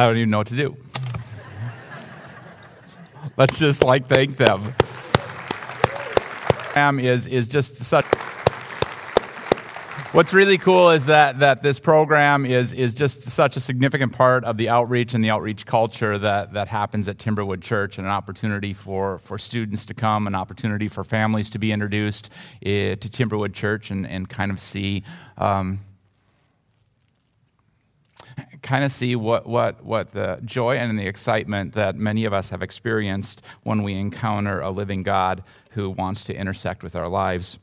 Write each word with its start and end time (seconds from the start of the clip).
I 0.00 0.04
don't 0.04 0.16
even 0.16 0.30
know 0.30 0.38
what 0.38 0.46
to 0.46 0.56
do. 0.56 0.78
Let's 3.36 3.58
just 3.58 3.84
like 3.84 4.08
thank 4.08 4.38
them. 4.38 4.72
Is 6.74 7.26
is 7.26 7.46
just 7.46 7.76
such. 7.76 8.06
What's 10.12 10.32
really 10.32 10.56
cool 10.56 10.88
is 10.88 11.04
that, 11.04 11.40
that 11.40 11.62
this 11.62 11.78
program 11.78 12.46
is, 12.46 12.72
is 12.72 12.94
just 12.94 13.24
such 13.24 13.56
a 13.58 13.60
significant 13.60 14.12
part 14.12 14.42
of 14.44 14.56
the 14.56 14.70
outreach 14.70 15.12
and 15.12 15.22
the 15.22 15.28
outreach 15.30 15.66
culture 15.66 16.16
that, 16.16 16.54
that 16.54 16.66
happens 16.66 17.06
at 17.06 17.18
Timberwood 17.18 17.60
Church, 17.60 17.98
and 17.98 18.06
an 18.06 18.12
opportunity 18.12 18.72
for, 18.72 19.18
for 19.18 19.38
students 19.38 19.84
to 19.84 19.94
come, 19.94 20.26
an 20.26 20.34
opportunity 20.34 20.88
for 20.88 21.04
families 21.04 21.50
to 21.50 21.58
be 21.58 21.70
introduced 21.70 22.30
uh, 22.64 22.96
to 22.96 22.96
Timberwood 22.96 23.52
Church 23.52 23.90
and, 23.90 24.06
and 24.06 24.28
kind 24.28 24.50
of 24.50 24.58
see. 24.58 25.04
Um, 25.36 25.80
kind 28.62 28.84
of 28.84 28.92
see 28.92 29.16
what, 29.16 29.46
what, 29.46 29.82
what 29.84 30.12
the 30.12 30.40
joy 30.44 30.76
and 30.76 30.98
the 30.98 31.06
excitement 31.06 31.74
that 31.74 31.96
many 31.96 32.24
of 32.24 32.32
us 32.32 32.50
have 32.50 32.62
experienced 32.62 33.42
when 33.62 33.82
we 33.82 33.94
encounter 33.94 34.60
a 34.60 34.70
living 34.70 35.02
God 35.02 35.42
who 35.70 35.90
wants 35.90 36.24
to 36.24 36.34
intersect 36.34 36.82
with 36.82 36.96
our 36.96 37.08
lives. 37.08 37.58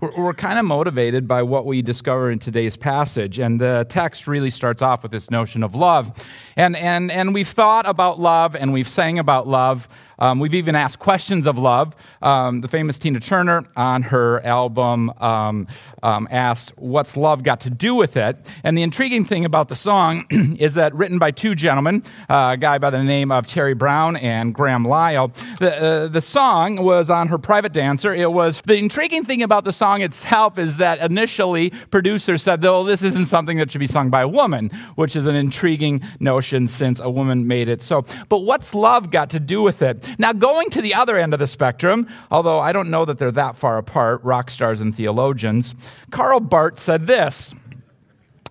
We're, 0.00 0.12
we're 0.16 0.34
kind 0.34 0.58
of 0.58 0.64
motivated 0.64 1.26
by 1.26 1.42
what 1.42 1.66
we 1.66 1.82
discover 1.82 2.30
in 2.30 2.38
today's 2.38 2.76
passage. 2.76 3.38
And 3.38 3.60
the 3.60 3.86
text 3.88 4.26
really 4.26 4.50
starts 4.50 4.82
off 4.82 5.02
with 5.02 5.12
this 5.12 5.30
notion 5.30 5.62
of 5.62 5.74
love. 5.74 6.12
And, 6.56 6.76
and, 6.76 7.10
and 7.10 7.34
we've 7.34 7.48
thought 7.48 7.86
about 7.86 8.20
love 8.20 8.54
and 8.54 8.72
we've 8.72 8.88
sang 8.88 9.18
about 9.18 9.46
love. 9.46 9.88
Um, 10.18 10.38
we've 10.38 10.54
even 10.54 10.74
asked 10.76 11.00
questions 11.00 11.46
of 11.46 11.58
love. 11.58 11.94
Um, 12.22 12.60
the 12.60 12.68
famous 12.68 12.98
Tina 12.98 13.20
Turner 13.20 13.64
on 13.76 14.02
her 14.02 14.44
album 14.46 15.10
um, 15.20 15.66
um, 16.02 16.28
asked, 16.30 16.72
What's 16.76 17.16
love 17.16 17.42
got 17.42 17.62
to 17.62 17.70
do 17.70 17.96
with 17.96 18.16
it? 18.16 18.36
And 18.62 18.78
the 18.78 18.82
intriguing 18.82 19.24
thing 19.24 19.44
about 19.44 19.68
the 19.68 19.74
song 19.74 20.26
is 20.30 20.74
that 20.74 20.94
written 20.94 21.18
by 21.18 21.32
two 21.32 21.56
gentlemen, 21.56 22.04
uh, 22.28 22.50
a 22.52 22.56
guy 22.56 22.78
by 22.78 22.90
the 22.90 23.02
name 23.02 23.32
of 23.32 23.46
Terry 23.46 23.74
Britten 23.74 24.16
and 24.16 24.54
Graham 24.54 24.84
Lyle. 24.84 25.32
The, 25.58 25.82
uh, 25.82 26.06
the 26.06 26.20
song 26.20 26.84
was 26.84 27.10
on 27.10 27.28
her 27.28 27.38
private 27.38 27.72
dancer. 27.72 28.14
It 28.14 28.30
was 28.30 28.62
the 28.64 28.76
intriguing 28.76 29.24
thing 29.24 29.42
about 29.42 29.64
the 29.64 29.72
song 29.72 30.00
itself 30.00 30.58
is 30.58 30.76
that 30.76 31.00
initially 31.00 31.70
producers 31.90 32.42
said, 32.42 32.62
Well, 32.62 32.84
this 32.84 33.02
isn't 33.02 33.26
something 33.26 33.58
that 33.58 33.72
should 33.72 33.80
be 33.80 33.86
sung 33.86 34.10
by 34.10 34.22
a 34.22 34.28
woman, 34.28 34.70
which 34.94 35.16
is 35.16 35.26
an 35.26 35.34
intriguing 35.34 36.02
notion 36.20 36.43
since 36.68 37.00
a 37.00 37.10
woman 37.10 37.46
made 37.46 37.68
it. 37.68 37.82
So, 37.82 38.04
but 38.28 38.40
what's 38.40 38.74
love 38.74 39.10
got 39.10 39.30
to 39.30 39.40
do 39.40 39.62
with 39.62 39.82
it? 39.82 40.06
Now, 40.18 40.32
going 40.32 40.70
to 40.70 40.82
the 40.82 40.94
other 40.94 41.16
end 41.16 41.32
of 41.32 41.40
the 41.40 41.46
spectrum, 41.46 42.08
although 42.30 42.60
I 42.60 42.72
don't 42.72 42.90
know 42.90 43.04
that 43.04 43.18
they're 43.18 43.32
that 43.32 43.56
far 43.56 43.78
apart, 43.78 44.22
rock 44.22 44.50
stars 44.50 44.80
and 44.80 44.94
theologians, 44.94 45.74
Karl 46.10 46.40
Barth 46.40 46.78
said 46.78 47.06
this 47.06 47.54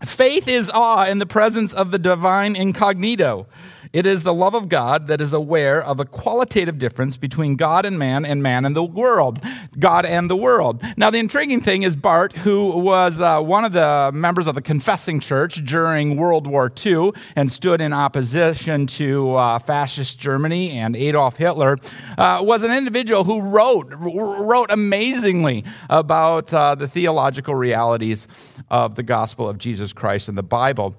Faith 0.06 0.48
is 0.48 0.70
awe 0.74 1.06
in 1.06 1.20
the 1.20 1.26
presence 1.26 1.74
of 1.74 1.92
the 1.92 2.00
divine 2.00 2.56
incognito. 2.56 3.48
It 3.94 4.08
is 4.08 4.24
the 4.24 4.34
love 4.34 4.56
of 4.56 4.70
God 4.70 5.08
that 5.10 5.22
is 5.22 5.34
aware 5.34 5.80
of 5.80 6.00
a 6.00 6.06
qualitative 6.06 6.80
difference 6.80 7.16
between 7.16 7.56
God 7.56 7.86
and 7.86 8.00
man 8.00 8.26
and 8.26 8.42
man 8.42 8.66
and 8.66 8.76
the 8.76 8.84
world. 8.84 9.40
God 9.78 10.04
and 10.04 10.28
the 10.32 10.36
world. 10.36 10.82
Now, 10.98 11.12
the 11.12 11.20
intriguing 11.20 11.62
thing 11.62 11.84
is 11.84 11.96
Barth, 11.96 12.36
who 12.38 12.72
was 12.72 13.22
uh, 13.22 13.40
one 13.42 13.66
of 13.66 13.72
the 13.72 14.10
members 14.12 14.48
of 14.48 14.56
the 14.56 14.64
Confessing 14.64 15.20
Church 15.20 15.64
during 15.64 16.18
World 16.18 16.48
War 16.48 16.72
II 16.84 17.12
and 17.36 17.52
stood 17.52 17.82
in 17.82 17.94
opposition 17.94 18.88
to 18.88 19.36
uh, 19.36 19.60
fascist 19.60 20.20
Germany 20.20 20.72
and 20.72 20.96
Adolf 20.96 21.38
Hitler, 21.38 21.78
uh, 22.18 22.40
was 22.42 22.64
an 22.64 22.72
individual 22.72 23.24
who 23.24 23.42
wrote, 23.42 23.94
wrote 23.94 24.72
amazingly 24.72 25.66
about 25.92 26.52
uh, 26.52 26.74
the 26.74 26.88
theological 26.88 27.54
realities 27.54 28.28
of 28.72 28.96
the 28.96 29.04
gospel 29.04 29.48
of 29.48 29.60
Jesus 29.60 29.94
Christ 29.94 30.30
and 30.30 30.38
the 30.38 30.42
Bible. 30.42 30.96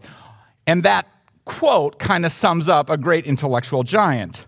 And 0.64 0.84
that 0.84 1.08
quote 1.44 1.98
kind 1.98 2.24
of 2.24 2.32
sums 2.32 2.68
up 2.68 2.90
a 2.90 2.96
great 2.96 3.26
intellectual 3.26 3.82
giant. 3.82 4.46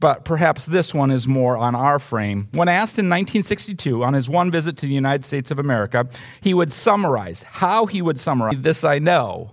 But 0.00 0.24
perhaps 0.24 0.64
this 0.64 0.94
one 0.94 1.10
is 1.10 1.28
more 1.28 1.58
on 1.58 1.74
our 1.74 1.98
frame. 1.98 2.48
When 2.52 2.68
asked 2.68 2.98
in 2.98 3.10
1962 3.10 4.02
on 4.02 4.14
his 4.14 4.30
one 4.30 4.50
visit 4.50 4.78
to 4.78 4.86
the 4.86 4.94
United 4.94 5.26
States 5.26 5.50
of 5.50 5.58
America, 5.58 6.08
he 6.40 6.54
would 6.54 6.72
summarize 6.72 7.42
how 7.42 7.84
he 7.84 8.00
would 8.00 8.18
summarize 8.18 8.54
this 8.58 8.82
I 8.82 8.98
know 8.98 9.52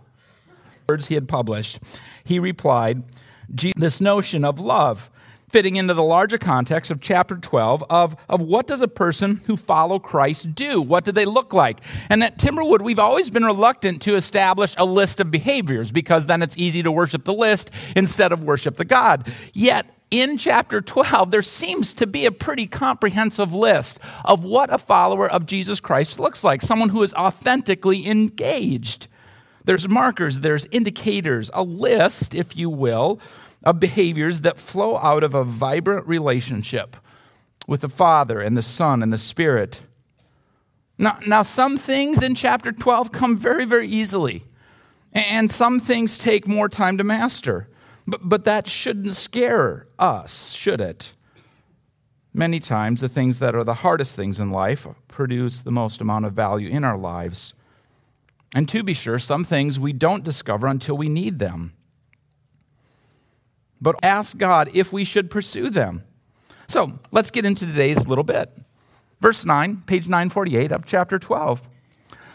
words 0.88 1.08
he 1.08 1.16
had 1.16 1.28
published. 1.28 1.80
He 2.24 2.40
replied, 2.40 3.04
This 3.50 4.00
notion 4.00 4.46
of 4.46 4.60
love 4.60 5.10
fitting 5.50 5.78
into 5.78 5.94
the 5.94 6.04
larger 6.04 6.38
context 6.38 6.92
of 6.92 7.00
chapter 7.00 7.38
12 7.38 7.86
of, 7.90 8.18
of 8.28 8.42
what 8.42 8.68
does 8.68 8.82
a 8.82 8.88
person 8.88 9.40
who 9.48 9.56
follow 9.56 9.98
Christ 9.98 10.54
do? 10.54 10.82
What 10.82 11.06
do 11.06 11.14
they 11.14 11.24
look 11.24 11.54
like? 11.54 11.80
And 12.10 12.22
at 12.22 12.38
Timberwood, 12.38 12.82
we've 12.82 13.00
always 13.00 13.30
been 13.30 13.46
reluctant 13.46 14.02
to 14.04 14.16
establish 14.16 14.76
a 14.78 14.84
list 14.84 15.22
of 15.22 15.32
behaviors 15.32 15.92
because 15.92 16.26
then 16.26 16.42
it's 16.42 16.58
easy 16.58 16.84
to 16.84 16.92
worship 16.92 17.24
the 17.24 17.34
list 17.34 17.72
instead 17.96 18.34
of 18.34 18.44
worship 18.44 18.76
the 18.76 18.86
God. 18.86 19.32
Yet, 19.54 19.86
in 20.12 20.38
chapter 20.38 20.82
12, 20.82 21.32
there 21.32 21.42
seems 21.42 21.94
to 21.96 22.08
be 22.08 22.26
a 22.26 22.32
pretty 22.32 22.68
comprehensive 22.68 23.54
list 23.54 24.00
of 24.26 24.44
what 24.44 24.74
a 24.74 24.78
follower 24.78 25.30
of 25.30 25.46
Jesus 25.46 25.80
Christ 25.80 26.20
looks 26.20 26.44
like 26.44 26.62
someone 26.62 26.90
who 26.90 27.04
is 27.04 27.14
authentically 27.14 28.08
engaged. 28.08 29.08
There's 29.64 29.88
markers, 29.88 30.40
there's 30.40 30.66
indicators, 30.72 31.52
a 31.54 31.64
list, 31.64 32.34
if 32.34 32.56
you 32.56 32.70
will, 32.70 33.20
of 33.68 33.82
behaviors 33.82 34.42
that 34.42 34.58
flow 34.58 34.98
out 34.98 35.26
of 35.26 35.34
a 35.34 35.44
vibrant 35.44 36.08
relationship 36.08 36.96
with 37.68 37.82
the 37.82 37.90
Father 37.90 38.40
and 38.40 38.56
the 38.56 38.64
Son 38.64 39.04
and 39.04 39.12
the 39.12 39.18
Spirit. 39.18 39.82
Now, 40.98 41.20
now, 41.28 41.42
some 41.42 41.76
things 41.76 42.24
in 42.24 42.34
chapter 42.34 42.72
12 42.72 43.12
come 43.12 43.38
very, 43.38 43.66
very 43.66 43.90
easily, 43.90 44.46
and 45.12 45.52
some 45.52 45.82
things 45.82 46.18
take 46.18 46.48
more 46.48 46.70
time 46.70 46.98
to 46.98 47.04
master. 47.04 47.68
But, 48.08 48.22
but 48.24 48.46
that 48.46 48.70
shouldn't 48.70 49.14
scare 49.18 49.88
us, 50.00 50.54
should 50.54 50.80
it? 50.80 51.14
Many 52.34 52.62
times, 52.62 53.02
the 53.02 53.10
things 53.10 53.40
that 53.40 53.54
are 53.54 53.66
the 53.66 53.74
hardest 53.74 54.16
things 54.16 54.40
in 54.40 54.50
life 54.50 54.88
produce 55.10 55.60
the 55.60 55.72
most 55.72 56.00
amount 56.00 56.24
of 56.24 56.32
value 56.32 56.70
in 56.70 56.86
our 56.86 56.98
lives. 56.98 57.54
And 58.56 58.70
to 58.70 58.82
be 58.82 58.94
sure, 58.94 59.20
some 59.20 59.44
things 59.44 59.78
we 59.78 59.92
don't 59.92 60.24
discover 60.24 60.68
until 60.68 60.96
we 60.96 61.10
need 61.10 61.40
them 61.40 61.74
but 63.82 63.96
ask 64.04 64.38
God 64.38 64.70
if 64.74 64.92
we 64.92 65.04
should 65.04 65.30
pursue 65.30 65.70
them. 65.70 66.04
So 66.68 67.00
let's 67.12 67.32
get 67.32 67.46
into 67.46 67.66
today's 67.66 68.08
little 68.08 68.24
bit. 68.24 68.52
Verse 69.20 69.46
9, 69.46 69.84
page 69.86 70.08
948 70.08 70.72
of 70.72 70.86
chapter 70.86 71.18
12. 71.18 71.70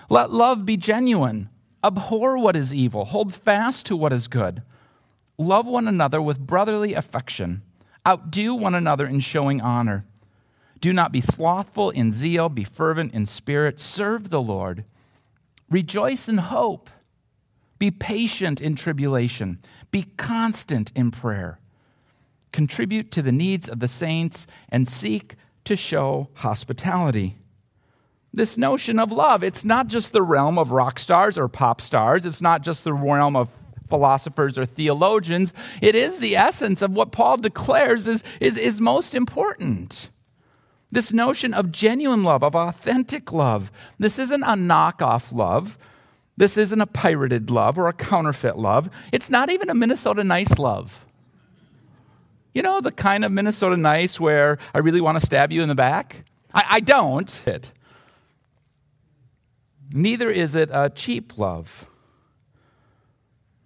Let 0.08 0.30
love 0.30 0.66
be 0.66 0.76
genuine. 0.76 1.48
Abhor 1.84 2.38
what 2.38 2.56
is 2.56 2.72
evil. 2.72 3.06
Hold 3.06 3.34
fast 3.34 3.86
to 3.86 3.96
what 3.96 4.12
is 4.12 4.28
good. 4.28 4.62
Love 5.38 5.66
one 5.66 5.88
another 5.88 6.20
with 6.20 6.38
brotherly 6.38 6.94
affection. 6.94 7.62
Outdo 8.06 8.54
one 8.54 8.74
another 8.74 9.06
in 9.06 9.20
showing 9.20 9.60
honor. 9.60 10.04
Do 10.80 10.92
not 10.92 11.12
be 11.12 11.20
slothful 11.20 11.90
in 11.90 12.10
zeal, 12.10 12.48
be 12.48 12.64
fervent 12.64 13.14
in 13.14 13.26
spirit, 13.26 13.78
serve 13.78 14.30
the 14.30 14.42
Lord. 14.42 14.84
Rejoice 15.70 16.28
in 16.28 16.38
hope. 16.38 16.90
Be 17.82 17.90
patient 17.90 18.60
in 18.60 18.76
tribulation. 18.76 19.58
Be 19.90 20.04
constant 20.16 20.92
in 20.94 21.10
prayer. 21.10 21.58
Contribute 22.52 23.10
to 23.10 23.22
the 23.22 23.32
needs 23.32 23.68
of 23.68 23.80
the 23.80 23.88
saints 23.88 24.46
and 24.68 24.86
seek 24.86 25.34
to 25.64 25.74
show 25.74 26.28
hospitality. 26.34 27.38
This 28.32 28.56
notion 28.56 29.00
of 29.00 29.10
love, 29.10 29.42
it's 29.42 29.64
not 29.64 29.88
just 29.88 30.12
the 30.12 30.22
realm 30.22 30.60
of 30.60 30.70
rock 30.70 31.00
stars 31.00 31.36
or 31.36 31.48
pop 31.48 31.80
stars, 31.80 32.24
it's 32.24 32.40
not 32.40 32.62
just 32.62 32.84
the 32.84 32.92
realm 32.92 33.34
of 33.34 33.48
philosophers 33.88 34.56
or 34.56 34.64
theologians. 34.64 35.52
It 35.80 35.96
is 35.96 36.20
the 36.20 36.36
essence 36.36 36.82
of 36.82 36.92
what 36.92 37.10
Paul 37.10 37.38
declares 37.38 38.06
is, 38.06 38.22
is, 38.38 38.56
is 38.56 38.80
most 38.80 39.12
important. 39.12 40.08
This 40.92 41.12
notion 41.12 41.52
of 41.52 41.72
genuine 41.72 42.22
love, 42.22 42.44
of 42.44 42.54
authentic 42.54 43.32
love. 43.32 43.72
This 43.98 44.20
isn't 44.20 44.44
a 44.44 44.54
knockoff 44.54 45.32
love. 45.32 45.76
This 46.36 46.56
isn't 46.56 46.80
a 46.80 46.86
pirated 46.86 47.50
love 47.50 47.78
or 47.78 47.88
a 47.88 47.92
counterfeit 47.92 48.56
love. 48.56 48.90
It's 49.12 49.28
not 49.28 49.50
even 49.50 49.68
a 49.68 49.74
Minnesota 49.74 50.24
nice 50.24 50.58
love. 50.58 51.04
You 52.54 52.62
know, 52.62 52.80
the 52.80 52.92
kind 52.92 53.24
of 53.24 53.32
Minnesota 53.32 53.76
nice 53.76 54.20
where 54.20 54.58
I 54.74 54.78
really 54.78 55.00
want 55.00 55.18
to 55.18 55.24
stab 55.24 55.52
you 55.52 55.62
in 55.62 55.68
the 55.68 55.74
back? 55.74 56.24
I, 56.52 56.64
I 56.70 56.80
don't. 56.80 57.40
It. 57.46 57.72
Neither 59.92 60.30
is 60.30 60.54
it 60.54 60.70
a 60.72 60.90
cheap 60.90 61.38
love. 61.38 61.86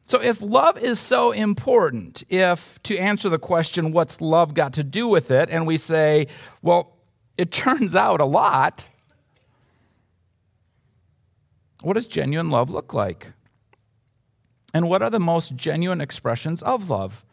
So, 0.09 0.21
if 0.23 0.41
love 0.41 0.79
is 0.79 1.01
so 1.01 1.33
important, 1.33 2.23
if 2.29 2.81
to 2.85 2.97
answer 2.97 3.29
the 3.29 3.41
question, 3.41 3.91
what's 3.91 4.21
love 4.21 4.55
got 4.55 4.73
to 4.75 4.85
do 4.85 5.09
with 5.09 5.33
it, 5.33 5.51
and 5.51 5.67
we 5.67 5.77
say, 5.77 6.29
well, 6.63 6.97
it 7.37 7.51
turns 7.51 7.97
out 7.97 8.21
a 8.21 8.25
lot, 8.25 8.87
what 11.87 11.95
does 11.95 12.09
genuine 12.09 12.51
love 12.51 12.69
look 12.69 12.93
like? 12.93 13.29
And 14.75 14.89
what 14.89 15.03
are 15.03 15.11
the 15.11 15.21
most 15.21 15.55
genuine 15.55 16.01
expressions 16.01 16.61
of 16.61 16.91
love? 16.91 17.25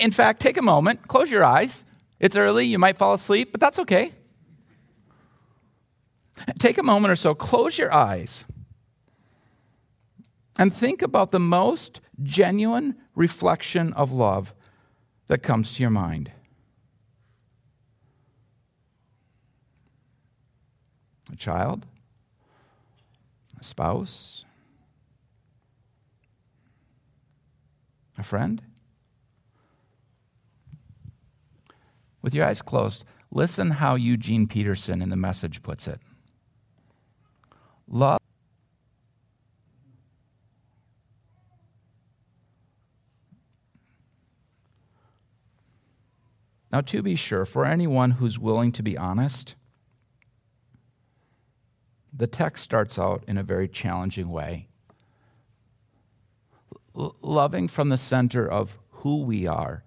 In 0.00 0.10
fact, 0.10 0.40
take 0.40 0.56
a 0.56 0.62
moment, 0.62 1.06
close 1.06 1.30
your 1.30 1.44
eyes. 1.44 1.84
It's 2.18 2.34
early, 2.34 2.66
you 2.66 2.76
might 2.76 2.98
fall 2.98 3.14
asleep, 3.14 3.52
but 3.52 3.60
that's 3.60 3.78
okay. 3.78 4.14
Take 6.58 6.76
a 6.76 6.82
moment 6.82 7.12
or 7.12 7.14
so, 7.14 7.36
close 7.36 7.78
your 7.78 7.94
eyes. 7.94 8.44
and 10.58 10.74
think 10.74 11.00
about 11.00 11.30
the 11.30 11.38
most 11.38 12.00
genuine 12.20 12.96
reflection 13.14 13.92
of 13.92 14.10
love 14.10 14.52
that 15.28 15.38
comes 15.38 15.70
to 15.70 15.82
your 15.82 15.90
mind. 15.90 16.32
A 21.32 21.36
child? 21.36 21.86
Spouse? 23.64 24.44
A 28.16 28.22
friend? 28.22 28.62
With 32.22 32.34
your 32.34 32.46
eyes 32.46 32.62
closed, 32.62 33.04
listen 33.30 33.70
how 33.72 33.96
Eugene 33.96 34.46
Peterson 34.46 35.02
in 35.02 35.10
the 35.10 35.16
message 35.16 35.62
puts 35.62 35.86
it. 35.86 36.00
Love 37.88 38.20
Now, 46.74 46.80
to 46.80 47.02
be 47.02 47.14
sure, 47.14 47.44
for 47.44 47.64
anyone 47.64 48.10
who's 48.10 48.36
willing 48.36 48.72
to 48.72 48.82
be 48.82 48.98
honest, 48.98 49.54
the 52.16 52.26
text 52.26 52.62
starts 52.62 52.98
out 52.98 53.24
in 53.26 53.38
a 53.38 53.42
very 53.42 53.68
challenging 53.68 54.30
way. 54.30 54.68
L- 56.96 57.16
loving 57.22 57.68
from 57.68 57.88
the 57.88 57.98
center 57.98 58.46
of 58.46 58.78
who 58.90 59.22
we 59.22 59.46
are, 59.46 59.82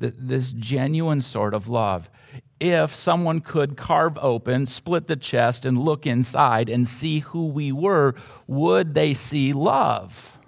th- 0.00 0.14
this 0.18 0.52
genuine 0.52 1.20
sort 1.20 1.54
of 1.54 1.68
love. 1.68 2.10
If 2.58 2.94
someone 2.94 3.40
could 3.40 3.76
carve 3.76 4.18
open, 4.18 4.66
split 4.66 5.06
the 5.06 5.16
chest, 5.16 5.64
and 5.64 5.78
look 5.78 6.06
inside 6.06 6.68
and 6.68 6.88
see 6.88 7.20
who 7.20 7.46
we 7.46 7.70
were, 7.70 8.14
would 8.46 8.94
they 8.94 9.14
see 9.14 9.52
love? 9.52 10.38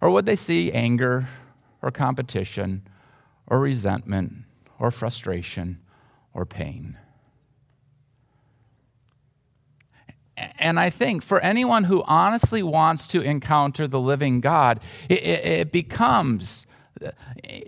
Or 0.00 0.10
would 0.10 0.26
they 0.26 0.36
see 0.36 0.72
anger? 0.72 1.28
or 1.84 1.90
competition 1.90 2.82
or 3.46 3.60
resentment 3.60 4.32
or 4.78 4.90
frustration 4.90 5.78
or 6.32 6.46
pain. 6.46 6.96
And 10.36 10.80
I 10.80 10.90
think 10.90 11.22
for 11.22 11.38
anyone 11.40 11.84
who 11.84 12.02
honestly 12.06 12.62
wants 12.62 13.06
to 13.08 13.20
encounter 13.20 13.86
the 13.86 14.00
living 14.00 14.40
God, 14.40 14.80
it, 15.08 15.22
it, 15.24 15.72
becomes 15.72 16.66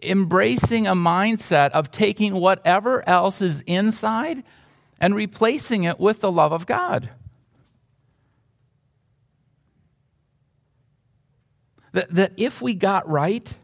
embracing 0.02 0.86
a 0.86 0.94
mindset 0.94 1.70
of 1.70 1.90
taking 1.90 2.34
whatever 2.34 3.08
else 3.08 3.40
is 3.40 3.60
inside 3.62 4.42
and 5.00 5.14
replacing 5.14 5.84
it 5.84 6.00
with 6.00 6.20
the 6.20 6.32
love 6.32 6.52
of 6.52 6.66
God. 6.66 7.10
That, 11.92 12.14
that 12.14 12.32
if 12.36 12.60
we 12.60 12.74
got 12.74 13.08
right, 13.08 13.54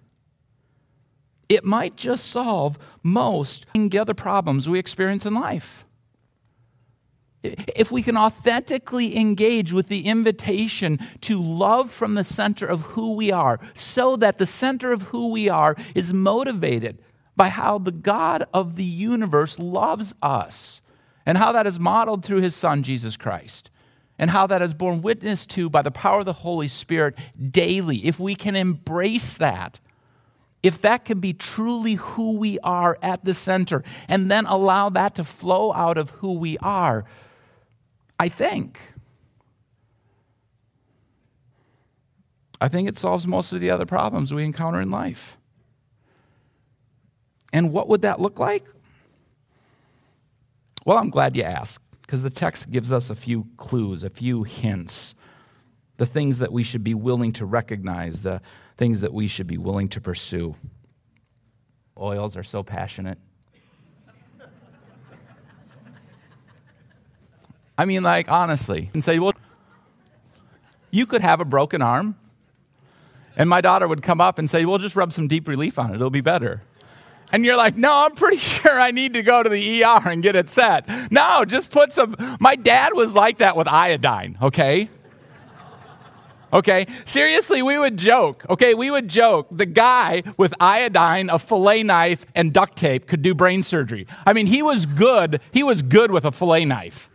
it 1.49 1.64
might 1.64 1.96
just 1.96 2.26
solve 2.26 2.78
most 3.02 3.66
the 3.75 3.99
other 3.99 4.14
problems 4.14 4.69
we 4.69 4.78
experience 4.78 5.26
in 5.26 5.34
life. 5.34 5.84
If 7.42 7.90
we 7.90 8.02
can 8.02 8.16
authentically 8.16 9.16
engage 9.16 9.72
with 9.72 9.88
the 9.88 10.06
invitation 10.06 10.98
to 11.22 11.42
love 11.42 11.90
from 11.90 12.14
the 12.14 12.24
center 12.24 12.66
of 12.66 12.82
who 12.82 13.14
we 13.14 13.32
are, 13.32 13.58
so 13.74 14.16
that 14.16 14.38
the 14.38 14.46
center 14.46 14.92
of 14.92 15.02
who 15.02 15.32
we 15.32 15.48
are 15.48 15.76
is 15.94 16.14
motivated 16.14 16.98
by 17.36 17.48
how 17.48 17.78
the 17.78 17.90
God 17.90 18.44
of 18.54 18.76
the 18.76 18.84
universe 18.84 19.58
loves 19.58 20.14
us, 20.22 20.80
and 21.26 21.38
how 21.38 21.52
that 21.52 21.66
is 21.66 21.80
modeled 21.80 22.24
through 22.24 22.42
his 22.42 22.54
Son, 22.54 22.82
Jesus 22.82 23.16
Christ, 23.16 23.70
and 24.18 24.30
how 24.30 24.46
that 24.46 24.62
is 24.62 24.74
borne 24.74 25.02
witness 25.02 25.44
to 25.46 25.68
by 25.68 25.82
the 25.82 25.90
power 25.90 26.20
of 26.20 26.26
the 26.26 26.32
Holy 26.32 26.68
Spirit 26.68 27.18
daily, 27.50 28.04
if 28.06 28.20
we 28.20 28.34
can 28.34 28.54
embrace 28.54 29.36
that 29.36 29.80
if 30.62 30.80
that 30.82 31.04
can 31.04 31.18
be 31.18 31.32
truly 31.32 31.94
who 31.94 32.38
we 32.38 32.58
are 32.60 32.96
at 33.02 33.24
the 33.24 33.34
center 33.34 33.82
and 34.08 34.30
then 34.30 34.46
allow 34.46 34.88
that 34.88 35.14
to 35.16 35.24
flow 35.24 35.72
out 35.72 35.98
of 35.98 36.10
who 36.10 36.32
we 36.34 36.56
are, 36.58 37.04
I 38.22 38.28
think. 38.28 38.80
I 42.60 42.69
think 42.69 42.88
it 42.88 42.96
solves 42.96 43.26
most 43.26 43.52
of 43.52 43.58
the 43.58 43.69
other 43.69 43.84
problems 43.84 44.32
we 44.32 44.44
encounter 44.44 44.80
in 44.80 44.92
life. 44.92 45.38
And 47.52 47.72
what 47.72 47.88
would 47.88 48.02
that 48.02 48.20
look 48.20 48.38
like? 48.38 48.64
Well, 50.86 50.98
I'm 50.98 51.10
glad 51.10 51.36
you 51.36 51.42
asked 51.42 51.80
because 52.02 52.22
the 52.22 52.30
text 52.30 52.70
gives 52.70 52.92
us 52.92 53.10
a 53.10 53.16
few 53.16 53.48
clues, 53.56 54.04
a 54.04 54.10
few 54.10 54.44
hints, 54.44 55.16
the 55.96 56.06
things 56.06 56.38
that 56.38 56.52
we 56.52 56.62
should 56.62 56.84
be 56.84 56.94
willing 56.94 57.32
to 57.32 57.44
recognize, 57.44 58.22
the, 58.22 58.40
things 58.76 59.00
that 59.00 59.12
we 59.12 59.26
should 59.26 59.48
be 59.48 59.58
willing 59.58 59.88
to 59.88 60.00
pursue. 60.00 60.54
Oils 61.98 62.36
are 62.36 62.44
so 62.44 62.62
passionate. 62.62 63.18
I 67.76 67.84
mean, 67.84 68.02
like, 68.02 68.30
honestly, 68.30 68.90
and 68.92 69.02
say, 69.02 69.19
well, 69.19 69.32
you 70.90 71.06
could 71.06 71.22
have 71.22 71.40
a 71.40 71.44
broken 71.44 71.82
arm, 71.82 72.16
and 73.36 73.48
my 73.48 73.60
daughter 73.60 73.88
would 73.88 74.02
come 74.02 74.20
up 74.20 74.38
and 74.38 74.48
say, 74.48 74.64
well, 74.64 74.78
just 74.78 74.94
rub 74.94 75.12
some 75.12 75.26
deep 75.26 75.48
relief 75.48 75.78
on 75.78 75.90
it, 75.90 75.94
it'll 75.96 76.10
be 76.10 76.20
better. 76.20 76.62
And 77.32 77.46
you're 77.46 77.56
like, 77.56 77.76
no, 77.76 78.04
I'm 78.04 78.14
pretty 78.14 78.36
sure 78.38 78.78
I 78.78 78.90
need 78.90 79.14
to 79.14 79.22
go 79.22 79.42
to 79.42 79.48
the 79.48 79.84
ER 79.84 80.08
and 80.08 80.22
get 80.22 80.36
it 80.36 80.48
set. 80.48 80.86
No, 81.10 81.44
just 81.44 81.70
put 81.70 81.92
some. 81.92 82.14
My 82.38 82.56
dad 82.56 82.92
was 82.92 83.14
like 83.14 83.38
that 83.38 83.56
with 83.56 83.66
iodine, 83.66 84.36
okay? 84.42 84.90
Okay? 86.52 86.86
Seriously, 87.06 87.62
we 87.62 87.78
would 87.78 87.96
joke. 87.96 88.44
Okay? 88.50 88.75
We 88.75 88.90
would 88.90 89.08
joke. 89.08 89.48
The 89.50 89.64
guy 89.64 90.22
with 90.36 90.52
iodine, 90.60 91.30
a 91.30 91.38
fillet 91.38 91.82
knife, 91.82 92.26
and 92.34 92.52
duct 92.52 92.76
tape 92.76 93.06
could 93.06 93.22
do 93.22 93.34
brain 93.34 93.62
surgery. 93.62 94.06
I 94.26 94.34
mean, 94.34 94.46
he 94.46 94.62
was 94.62 94.84
good. 94.84 95.40
He 95.50 95.62
was 95.62 95.80
good 95.80 96.10
with 96.10 96.26
a 96.26 96.32
fillet 96.32 96.66
knife. 96.66 97.08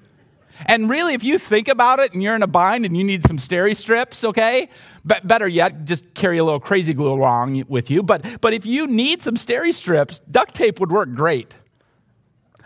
And 0.66 0.90
really, 0.90 1.14
if 1.14 1.24
you 1.24 1.38
think 1.38 1.68
about 1.68 2.00
it 2.00 2.14
and 2.14 2.24
you're 2.24 2.36
in 2.36 2.44
a 2.44 2.48
bind 2.48 2.86
and 2.86 2.98
you 2.98 3.04
need 3.04 3.24
some 3.24 3.38
steri 3.38 3.76
strips, 3.76 4.24
okay? 4.24 4.70
But 5.06 5.28
better 5.28 5.48
yet, 5.48 5.86
just 5.86 6.14
carry 6.14 6.38
a 6.38 6.44
little 6.44 6.60
crazy 6.60 6.94
glue 6.94 7.14
along 7.14 7.66
with 7.68 7.90
you. 7.90 8.04
But, 8.04 8.42
but 8.42 8.54
if 8.54 8.66
you 8.66 8.88
need 8.88 9.22
some 9.22 9.36
steri 9.36 9.74
strips, 9.74 10.20
duct 10.20 10.56
tape 10.56 10.80
would 10.80 10.92
work 10.92 11.14
great. 11.14 11.56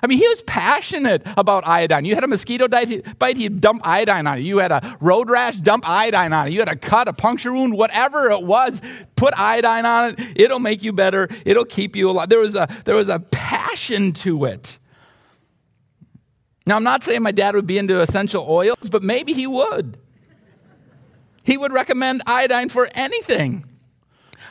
I 0.04 0.08
mean, 0.08 0.18
he 0.18 0.28
was 0.28 0.42
passionate 0.44 1.22
about 1.38 1.68
iodine. 1.68 2.06
You 2.06 2.16
had 2.16 2.24
a 2.24 2.28
mosquito 2.28 2.68
bite, 2.68 3.38
he'd 3.38 3.62
dump 3.62 3.88
iodine 3.88 4.26
on 4.26 4.40
it. 4.40 4.42
You 4.42 4.58
had 4.58 4.72
a 4.72 4.98
road 5.00 5.30
rash, 5.30 5.58
dump 5.58 5.88
iodine 5.88 6.34
on 6.34 6.48
it. 6.48 6.54
You 6.54 6.60
had 6.60 6.70
a 6.70 6.76
cut, 6.76 7.08
a 7.08 7.14
puncture 7.14 7.54
wound, 7.54 7.76
whatever 7.76 8.32
it 8.32 8.42
was, 8.42 8.82
put 9.16 9.38
iodine 9.38 9.86
on 9.86 10.10
it. 10.10 10.20
It'll 10.36 10.60
make 10.60 10.82
you 10.82 10.92
better. 10.92 11.30
It'll 11.46 11.66
keep 11.66 11.96
you 11.96 12.10
alive. 12.10 12.30
There 12.30 12.40
was 12.40 12.56
a, 12.56 12.68
there 12.86 12.96
was 12.96 13.10
a 13.10 13.20
passion 13.20 14.12
to 14.14 14.46
it. 14.46 14.80
Now, 16.66 16.76
I'm 16.76 16.84
not 16.84 17.04
saying 17.04 17.24
my 17.24 17.32
dad 17.32 17.56
would 17.56 17.68
be 17.68 17.78
into 17.78 18.02
essential 18.02 18.46
oils, 18.48 18.90
but 18.90 19.02
maybe 19.02 19.34
he 19.34 19.48
would. 19.48 19.98
He 21.44 21.58
would 21.58 21.74
recommend 21.74 22.22
iodine 22.26 22.70
for 22.70 22.88
anything. 22.94 23.66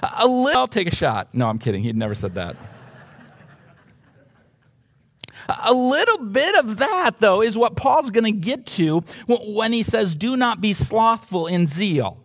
A 0.03 0.27
little, 0.27 0.63
I'll 0.63 0.69
take 0.69 0.93
a 0.93 0.95
shot. 0.95 1.29
No, 1.33 1.49
I'm 1.49 1.59
kidding. 1.59 1.83
He'd 1.83 1.97
never 1.97 2.15
said 2.15 2.35
that. 2.35 2.57
A 5.63 5.73
little 5.73 6.19
bit 6.19 6.55
of 6.57 6.79
that, 6.79 7.19
though, 7.19 7.43
is 7.43 7.57
what 7.57 7.77
Paul's 7.77 8.11
going 8.11 8.25
to 8.25 8.33
get 8.33 8.67
to 8.67 9.01
when 9.27 9.73
he 9.73 9.83
says, 9.83 10.15
Do 10.15 10.37
not 10.37 10.61
be 10.61 10.75
slothful 10.75 11.47
in 11.47 11.67
zeal. 11.67 12.19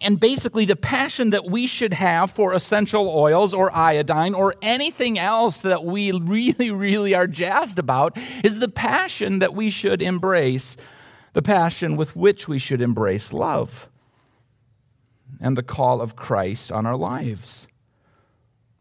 And 0.00 0.20
basically, 0.20 0.64
the 0.64 0.76
passion 0.76 1.30
that 1.30 1.46
we 1.46 1.66
should 1.66 1.94
have 1.94 2.30
for 2.30 2.52
essential 2.52 3.08
oils 3.08 3.52
or 3.52 3.74
iodine 3.74 4.34
or 4.34 4.54
anything 4.62 5.18
else 5.18 5.58
that 5.58 5.84
we 5.84 6.12
really, 6.20 6.70
really 6.70 7.14
are 7.14 7.26
jazzed 7.26 7.78
about 7.78 8.16
is 8.44 8.58
the 8.58 8.68
passion 8.68 9.40
that 9.40 9.54
we 9.54 9.70
should 9.70 10.00
embrace, 10.00 10.76
the 11.32 11.42
passion 11.42 11.96
with 11.96 12.14
which 12.14 12.46
we 12.46 12.58
should 12.58 12.80
embrace 12.80 13.32
love 13.32 13.88
and 15.40 15.56
the 15.56 15.62
call 15.62 16.00
of 16.00 16.16
Christ 16.16 16.72
on 16.72 16.86
our 16.86 16.96
lives. 16.96 17.68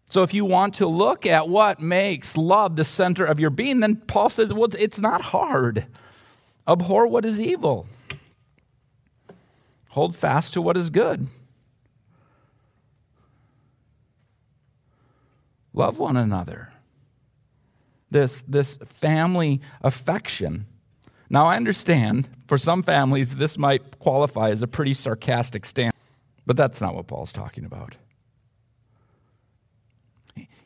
So, 0.09 0.23
if 0.23 0.33
you 0.33 0.45
want 0.45 0.75
to 0.75 0.87
look 0.87 1.25
at 1.25 1.49
what 1.49 1.81
makes 1.81 2.37
love 2.37 2.77
the 2.77 2.85
center 2.85 3.25
of 3.25 3.39
your 3.39 3.49
being, 3.49 3.81
then 3.81 3.97
Paul 3.97 4.29
says, 4.29 4.53
well, 4.53 4.69
it's 4.79 4.99
not 4.99 5.21
hard. 5.21 5.85
Abhor 6.67 7.07
what 7.07 7.25
is 7.25 7.39
evil, 7.39 7.87
hold 9.97 10.15
fast 10.15 10.53
to 10.53 10.61
what 10.61 10.77
is 10.77 10.91
good. 10.91 11.25
Love 15.73 15.97
one 15.97 16.15
another. 16.15 16.71
This, 18.11 18.43
this 18.47 18.77
family 19.01 19.59
affection. 19.81 20.67
Now, 21.31 21.47
I 21.47 21.55
understand 21.55 22.29
for 22.47 22.59
some 22.59 22.83
families, 22.83 23.37
this 23.37 23.57
might 23.57 23.97
qualify 23.97 24.51
as 24.51 24.61
a 24.61 24.67
pretty 24.67 24.93
sarcastic 24.93 25.65
stance, 25.65 25.95
but 26.45 26.55
that's 26.55 26.79
not 26.79 26.93
what 26.93 27.07
Paul's 27.07 27.31
talking 27.31 27.65
about 27.65 27.95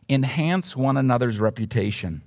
enhance 0.10 0.76
one 0.76 0.98
another's 0.98 1.40
reputation. 1.40 2.22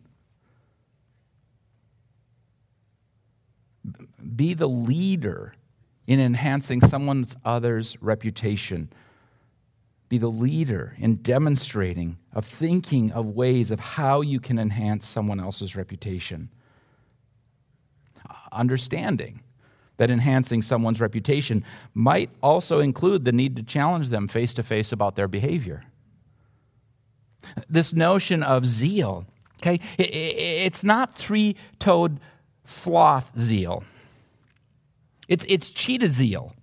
be 4.37 4.55
the 4.55 4.67
leader 4.67 5.53
in 6.07 6.21
enhancing 6.21 6.81
someone 6.81 7.27
other's 7.45 8.01
reputation. 8.03 8.91
Be 10.09 10.19
the 10.19 10.29
leader 10.29 10.95
in 10.99 11.17
demonstrating, 11.17 12.19
of 12.33 12.45
thinking 12.45 13.11
of 13.13 13.27
ways 13.27 13.71
of 13.71 13.81
how 13.81 14.21
you 14.21 14.39
can 14.39 14.59
enhance 14.59 15.09
someone 15.09 15.41
else's 15.41 15.75
reputation. 15.75 16.51
Understanding 18.53 19.41
that 19.97 20.11
enhancing 20.11 20.61
someone's 20.63 21.01
reputation 21.01 21.65
might 21.95 22.31
also 22.43 22.81
include 22.81 23.25
the 23.25 23.33
need 23.33 23.57
to 23.57 23.63
challenge 23.63 24.09
them 24.09 24.29
face 24.29 24.53
to 24.55 24.63
face 24.63 24.93
about 24.93 25.17
their 25.17 25.29
behavior. 25.29 25.85
This 27.69 27.93
notion 27.93 28.43
of 28.43 28.67
zeal, 28.67 29.27
okay, 29.63 29.81
it's 29.99 30.85
not 30.85 31.15
three 31.15 31.57
toed 31.79 32.21
sloth 32.65 33.31
zeal, 33.39 33.85
it's, 35.29 35.45
it's 35.49 35.71
cheetah 35.71 36.11
zeal. 36.11 36.55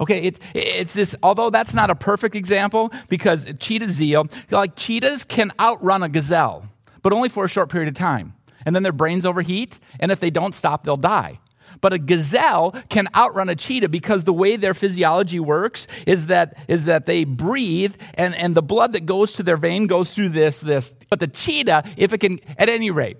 Okay, 0.00 0.22
it's, 0.22 0.40
it's 0.54 0.94
this, 0.94 1.14
although 1.22 1.50
that's 1.50 1.74
not 1.74 1.88
a 1.90 1.94
perfect 1.94 2.34
example 2.34 2.92
because 3.08 3.46
cheetah 3.60 3.88
zeal, 3.88 4.26
like 4.50 4.74
cheetahs 4.74 5.24
can 5.24 5.52
outrun 5.60 6.02
a 6.02 6.08
gazelle, 6.08 6.66
but 7.02 7.12
only 7.12 7.28
for 7.28 7.44
a 7.44 7.48
short 7.48 7.68
period 7.68 7.88
of 7.88 7.94
time. 7.94 8.34
And 8.66 8.74
then 8.74 8.82
their 8.82 8.92
brains 8.92 9.26
overheat, 9.26 9.78
and 10.00 10.10
if 10.10 10.18
they 10.18 10.30
don't 10.30 10.54
stop, 10.54 10.84
they'll 10.84 10.96
die. 10.96 11.38
But 11.80 11.92
a 11.92 11.98
gazelle 11.98 12.72
can 12.88 13.08
outrun 13.14 13.48
a 13.48 13.54
cheetah 13.54 13.88
because 13.88 14.24
the 14.24 14.32
way 14.32 14.56
their 14.56 14.74
physiology 14.74 15.40
works 15.40 15.86
is 16.06 16.26
that, 16.26 16.56
is 16.68 16.84
that 16.86 17.06
they 17.06 17.24
breathe 17.24 17.94
and, 18.14 18.34
and 18.34 18.54
the 18.54 18.62
blood 18.62 18.92
that 18.92 19.06
goes 19.06 19.32
to 19.32 19.42
their 19.42 19.56
vein 19.56 19.86
goes 19.86 20.14
through 20.14 20.30
this, 20.30 20.60
this. 20.60 20.94
But 21.10 21.20
the 21.20 21.26
cheetah, 21.26 21.84
if 21.96 22.12
it 22.12 22.18
can, 22.18 22.40
at 22.58 22.68
any 22.68 22.90
rate, 22.90 23.18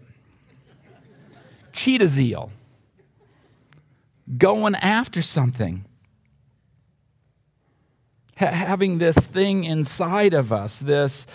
cheetah 1.72 2.08
zeal, 2.08 2.52
going 4.36 4.74
after 4.76 5.22
something, 5.22 5.84
ha- 8.38 8.46
having 8.46 8.98
this 8.98 9.16
thing 9.16 9.64
inside 9.64 10.34
of 10.34 10.52
us, 10.52 10.78
this, 10.78 11.26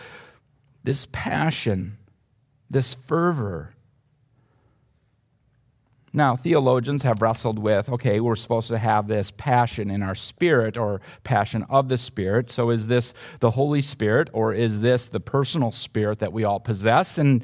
this 0.84 1.08
passion, 1.12 1.98
this 2.70 2.94
fervor 2.94 3.74
now, 6.18 6.36
theologians 6.36 7.04
have 7.04 7.22
wrestled 7.22 7.60
with 7.60 7.90
okay, 7.90 8.20
we're 8.20 8.36
supposed 8.36 8.70
to 8.70 8.80
have 8.80 9.08
this 9.08 9.30
passion 9.30 9.92
in 9.92 10.02
our 10.02 10.16
spirit 10.16 10.76
or 10.76 11.00
passion 11.24 11.64
of 11.70 11.90
the 11.90 11.98
Spirit. 11.98 12.50
So, 12.50 12.72
is 12.72 12.88
this 12.88 13.14
the 13.40 13.52
Holy 13.52 13.84
Spirit 13.84 14.30
or 14.34 14.52
is 14.52 14.82
this 14.82 15.06
the 15.06 15.20
personal 15.20 15.70
spirit 15.70 16.18
that 16.18 16.34
we 16.34 16.44
all 16.44 16.60
possess? 16.60 17.20
And 17.20 17.44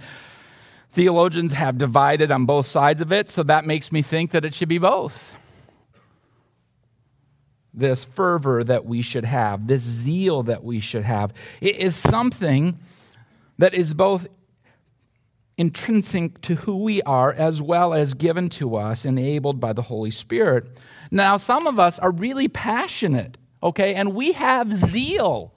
theologians 0.89 1.53
have 1.53 1.77
divided 1.77 2.31
on 2.31 2.45
both 2.45 2.65
sides 2.65 3.00
of 3.00 3.12
it, 3.12 3.29
so 3.29 3.43
that 3.43 3.65
makes 3.65 3.91
me 3.91 4.01
think 4.01 4.31
that 4.31 4.43
it 4.43 4.55
should 4.55 4.69
be 4.69 4.79
both. 4.79 5.38
This 7.74 8.06
fervor 8.06 8.63
that 8.63 8.86
we 8.86 9.01
should 9.01 9.25
have, 9.25 9.68
this 9.68 9.82
zeal 9.82 10.44
that 10.44 10.63
we 10.63 10.80
should 10.80 11.03
have, 11.03 11.34
it 11.60 11.75
is 11.77 11.96
something 11.96 12.77
that 13.58 13.74
is 13.74 13.94
both 13.94 14.27
intrinsic 15.58 16.42
to 16.42 16.56
who 16.56 16.77
we 16.77 17.01
are 17.03 17.32
as 17.32 17.62
well 17.62 17.94
as 17.94 18.13
given 18.13 18.50
to 18.50 18.75
us, 18.75 19.06
enabled 19.06 19.60
by 19.60 19.74
the 19.74 19.84
Holy 19.84 20.12
Spirit. 20.12 20.65
Now, 21.10 21.38
some 21.38 21.68
of 21.68 21.80
us 21.80 22.00
are 22.00 22.12
really 22.12 22.48
passionate, 22.48 23.38
okay, 23.62 23.96
and 23.96 24.13
we 24.13 24.34
have 24.34 24.74
zeal. 24.74 25.53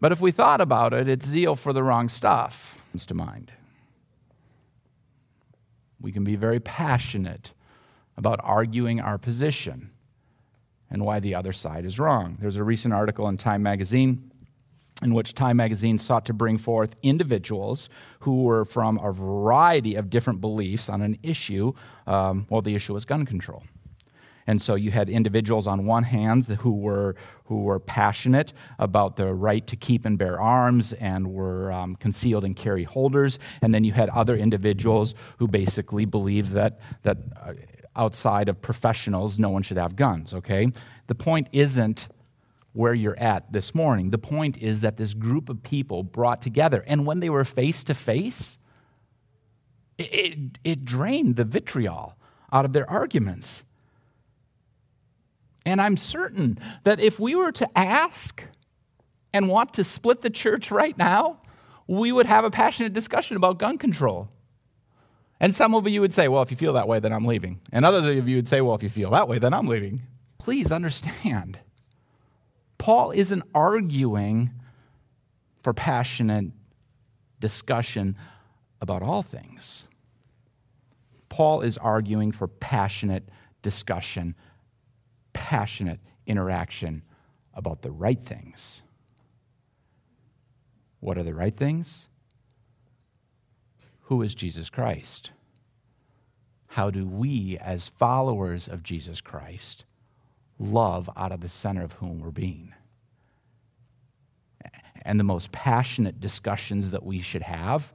But 0.00 0.12
if 0.12 0.20
we 0.20 0.32
thought 0.32 0.60
about 0.60 0.92
it, 0.92 1.08
it's 1.08 1.26
zeal 1.26 1.56
for 1.56 1.72
the 1.72 1.82
wrong 1.82 2.08
stuff 2.08 2.78
comes 2.94 3.06
to 3.06 3.14
mind. 3.14 3.50
We 6.00 6.12
can 6.12 6.22
be 6.22 6.36
very 6.36 6.60
passionate 6.60 7.52
about 8.16 8.40
arguing 8.42 9.00
our 9.00 9.18
position 9.18 9.90
and 10.90 11.04
why 11.04 11.20
the 11.20 11.34
other 11.34 11.52
side 11.52 11.84
is 11.84 11.98
wrong. 11.98 12.38
There's 12.40 12.56
a 12.56 12.64
recent 12.64 12.94
article 12.94 13.28
in 13.28 13.36
Time 13.36 13.62
magazine 13.62 14.30
in 15.02 15.12
which 15.12 15.34
Time 15.34 15.56
magazine 15.56 15.98
sought 15.98 16.24
to 16.26 16.32
bring 16.32 16.56
forth 16.56 16.94
individuals 17.02 17.88
who 18.20 18.44
were 18.44 18.64
from 18.64 18.98
a 18.98 19.12
variety 19.12 19.96
of 19.96 20.08
different 20.08 20.40
beliefs 20.40 20.88
on 20.88 21.02
an 21.02 21.18
issue. 21.22 21.72
Um, 22.06 22.46
well, 22.48 22.62
the 22.62 22.74
issue 22.74 22.94
was 22.94 23.04
gun 23.04 23.26
control. 23.26 23.64
And 24.46 24.60
so 24.60 24.74
you 24.74 24.90
had 24.90 25.08
individuals 25.08 25.66
on 25.66 25.86
one 25.86 26.02
hand 26.04 26.44
who 26.46 26.72
were, 26.72 27.16
who 27.46 27.62
were 27.62 27.80
passionate 27.80 28.52
about 28.78 29.16
the 29.16 29.32
right 29.32 29.66
to 29.66 29.76
keep 29.76 30.04
and 30.04 30.18
bear 30.18 30.38
arms 30.38 30.92
and 30.92 31.32
were 31.32 31.72
um, 31.72 31.96
concealed 31.96 32.44
and 32.44 32.54
carry 32.54 32.84
holders. 32.84 33.38
And 33.62 33.74
then 33.74 33.84
you 33.84 33.92
had 33.92 34.10
other 34.10 34.36
individuals 34.36 35.14
who 35.38 35.48
basically 35.48 36.04
believed 36.04 36.52
that, 36.52 36.78
that 37.02 37.16
uh, 37.42 37.54
outside 37.96 38.48
of 38.48 38.60
professionals, 38.60 39.38
no 39.38 39.50
one 39.50 39.62
should 39.62 39.76
have 39.76 39.96
guns, 39.96 40.34
okay? 40.34 40.68
The 41.06 41.14
point 41.14 41.48
isn't 41.52 42.08
where 42.72 42.94
you're 42.94 43.18
at 43.18 43.52
this 43.52 43.74
morning. 43.74 44.10
The 44.10 44.18
point 44.18 44.56
is 44.56 44.80
that 44.80 44.96
this 44.96 45.14
group 45.14 45.48
of 45.48 45.62
people 45.62 46.02
brought 46.02 46.42
together, 46.42 46.84
and 46.86 47.06
when 47.06 47.20
they 47.20 47.30
were 47.30 47.44
face 47.44 47.84
to 47.84 47.94
face, 47.94 48.58
it, 49.96 50.58
it 50.64 50.84
drained 50.84 51.36
the 51.36 51.44
vitriol 51.44 52.16
out 52.52 52.64
of 52.64 52.72
their 52.72 52.88
arguments. 52.90 53.64
And 55.64 55.80
I'm 55.80 55.96
certain 55.96 56.58
that 56.82 57.00
if 57.00 57.18
we 57.18 57.34
were 57.34 57.52
to 57.52 57.78
ask 57.78 58.42
and 59.32 59.48
want 59.48 59.74
to 59.74 59.84
split 59.84 60.22
the 60.22 60.30
church 60.30 60.70
right 60.70 60.96
now, 60.98 61.40
we 61.86 62.12
would 62.12 62.26
have 62.26 62.44
a 62.44 62.50
passionate 62.50 62.92
discussion 62.92 63.36
about 63.36 63.58
gun 63.58 63.78
control. 63.78 64.30
And 65.44 65.54
some 65.54 65.74
of 65.74 65.86
you 65.86 66.00
would 66.00 66.14
say, 66.14 66.26
well, 66.28 66.40
if 66.40 66.50
you 66.50 66.56
feel 66.56 66.72
that 66.72 66.88
way, 66.88 67.00
then 67.00 67.12
I'm 67.12 67.26
leaving. 67.26 67.60
And 67.70 67.84
others 67.84 68.06
of 68.06 68.26
you 68.26 68.36
would 68.36 68.48
say, 68.48 68.62
well, 68.62 68.76
if 68.76 68.82
you 68.82 68.88
feel 68.88 69.10
that 69.10 69.28
way, 69.28 69.38
then 69.38 69.52
I'm 69.52 69.68
leaving. 69.68 70.00
Please 70.38 70.72
understand 70.72 71.58
Paul 72.78 73.10
isn't 73.10 73.42
arguing 73.54 74.52
for 75.62 75.74
passionate 75.74 76.46
discussion 77.40 78.16
about 78.80 79.02
all 79.02 79.22
things. 79.22 79.84
Paul 81.28 81.60
is 81.60 81.76
arguing 81.76 82.32
for 82.32 82.48
passionate 82.48 83.28
discussion, 83.60 84.36
passionate 85.34 86.00
interaction 86.26 87.02
about 87.52 87.82
the 87.82 87.90
right 87.90 88.24
things. 88.24 88.82
What 91.00 91.18
are 91.18 91.22
the 91.22 91.34
right 91.34 91.54
things? 91.54 92.06
Who 94.04 94.22
is 94.22 94.34
Jesus 94.34 94.70
Christ? 94.70 95.30
How 96.68 96.90
do 96.90 97.06
we, 97.06 97.56
as 97.58 97.88
followers 97.88 98.68
of 98.68 98.82
Jesus 98.82 99.20
Christ, 99.20 99.84
love 100.58 101.10
out 101.16 101.32
of 101.32 101.40
the 101.40 101.48
center 101.48 101.82
of 101.82 101.92
whom 101.94 102.20
we're 102.20 102.30
being. 102.30 102.72
And 105.02 105.20
the 105.20 105.24
most 105.24 105.52
passionate 105.52 106.20
discussions 106.20 106.90
that 106.90 107.04
we 107.04 107.20
should 107.20 107.42
have 107.42 107.92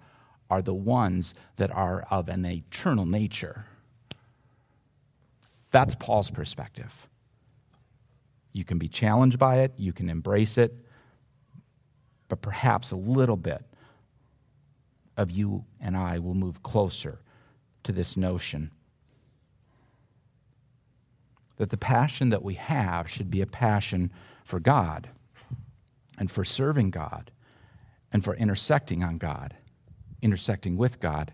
are 0.50 0.62
the 0.62 0.74
ones 0.74 1.34
that 1.58 1.72
are 1.72 2.06
of 2.10 2.30
an 2.30 2.46
eternal 2.46 3.06
nature. 3.06 3.66
That's 5.72 5.96
Paul's 5.96 6.30
perspective. 6.30 7.08
You 8.54 8.64
can 8.66 8.78
be 8.78 8.88
challenged 8.88 9.40
by 9.40 9.60
it, 9.60 9.74
you 9.78 9.94
can 9.94 10.10
embrace 10.10 10.58
it, 10.58 10.76
but 12.28 12.42
perhaps 12.42 12.92
a 12.92 12.96
little 12.96 13.38
bit 13.38 13.64
of 15.20 15.30
you 15.30 15.66
and 15.82 15.98
I 15.98 16.18
will 16.18 16.34
move 16.34 16.64
closer 16.64 17.20
to 17.84 17.92
this 17.92 18.16
notion 18.16 18.72
that 21.58 21.72
the 21.72 21.78
passion 21.78 22.30
that 22.30 22.42
we 22.42 22.54
have 22.54 23.10
should 23.10 23.30
be 23.30 23.42
a 23.42 23.46
passion 23.46 24.14
for 24.46 24.62
God 24.62 25.10
and 26.18 26.32
for 26.32 26.46
serving 26.46 26.90
God 26.92 27.32
and 28.14 28.24
for 28.24 28.34
intersecting 28.34 29.04
on 29.04 29.18
God, 29.18 29.56
intersecting 30.22 30.78
with 30.78 31.02
God. 31.02 31.34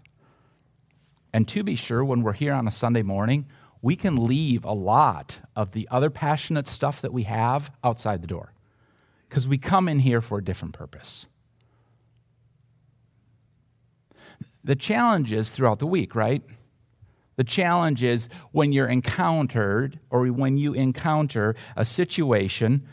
And 1.32 1.48
to 1.50 1.64
be 1.64 1.76
sure, 1.76 2.04
when 2.04 2.24
we're 2.24 2.34
here 2.34 2.54
on 2.54 2.68
a 2.68 2.72
Sunday 2.72 3.04
morning, 3.04 3.46
we 3.84 3.96
can 3.96 4.26
leave 4.26 4.66
a 4.66 4.74
lot 4.74 5.38
of 5.56 5.74
the 5.74 5.88
other 5.92 6.10
passionate 6.10 6.68
stuff 6.68 7.02
that 7.02 7.14
we 7.14 7.24
have 7.24 7.72
outside 7.84 8.24
the 8.24 8.28
door 8.28 8.52
because 9.30 9.48
we 9.48 9.60
come 9.60 9.88
in 9.88 10.00
here 10.00 10.22
for 10.22 10.40
a 10.40 10.44
different 10.44 10.74
purpose. 10.74 11.28
The 14.66 14.76
challenge 14.76 15.32
is 15.32 15.52
throughout 15.52 15.78
the 15.78 15.86
week, 15.86 16.16
right? 16.16 16.42
The 17.36 17.44
challenge 17.44 18.02
is 18.02 18.30
when 18.52 18.74
you're 18.74 18.88
encountered 18.88 20.00
or 20.10 20.26
when 20.28 20.58
you 20.58 20.74
encounter 20.74 21.56
a 21.76 21.86
situation 21.86 22.88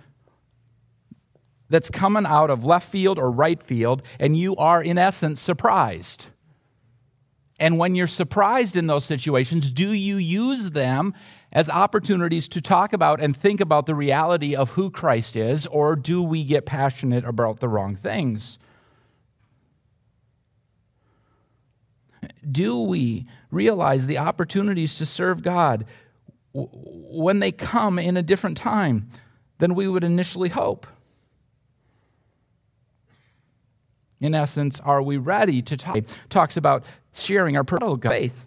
that's 1.71 1.89
coming 1.89 2.27
out 2.27 2.51
of 2.51 2.63
left 2.63 2.91
field 2.91 3.19
or 3.19 3.31
right 3.31 3.63
field, 3.63 4.03
and 4.21 4.37
you 4.37 4.55
are, 4.57 4.83
in 4.83 4.99
essence, 4.99 5.41
surprised. 5.41 6.27
And 7.59 7.79
when 7.79 7.95
you're 7.95 8.07
surprised 8.07 8.77
in 8.77 8.87
those 8.87 9.07
situations, 9.07 9.71
do 9.71 9.95
you 9.95 10.17
use 10.17 10.71
them 10.71 11.15
as 11.53 11.71
opportunities 11.71 12.49
to 12.49 12.61
talk 12.61 12.93
about 12.93 13.23
and 13.23 13.35
think 13.35 13.63
about 13.63 13.87
the 13.87 13.95
reality 13.95 14.55
of 14.55 14.71
who 14.71 14.91
Christ 14.91 15.37
is, 15.37 15.67
or 15.69 15.97
do 15.97 16.23
we 16.23 16.45
get 16.45 16.67
passionate 16.67 17.25
about 17.25 17.61
the 17.61 17.69
wrong 17.69 17.97
things? 17.97 18.59
Do 22.51 22.81
we 22.81 23.27
realize 23.51 24.07
the 24.07 24.19
opportunities 24.19 24.99
to 24.99 25.07
serve 25.07 25.43
God 25.43 25.87
when 26.53 27.41
they 27.41 27.53
come 27.53 27.99
in 27.99 28.17
a 28.17 28.23
different 28.23 28.57
time 28.57 29.09
than 29.59 29.75
we 29.75 29.89
would 29.89 30.05
initially 30.05 30.49
hope? 30.49 30.87
In 34.21 34.35
essence, 34.35 34.79
are 34.81 35.03
we 35.03 35.17
ready 35.17 35.63
to 35.63 35.77
talk? 35.77 35.99
Talks 36.29 36.57
about 36.57 36.85
sharing 37.13 37.57
our 37.57 37.65
personal 37.65 37.97
faith. 37.97 38.47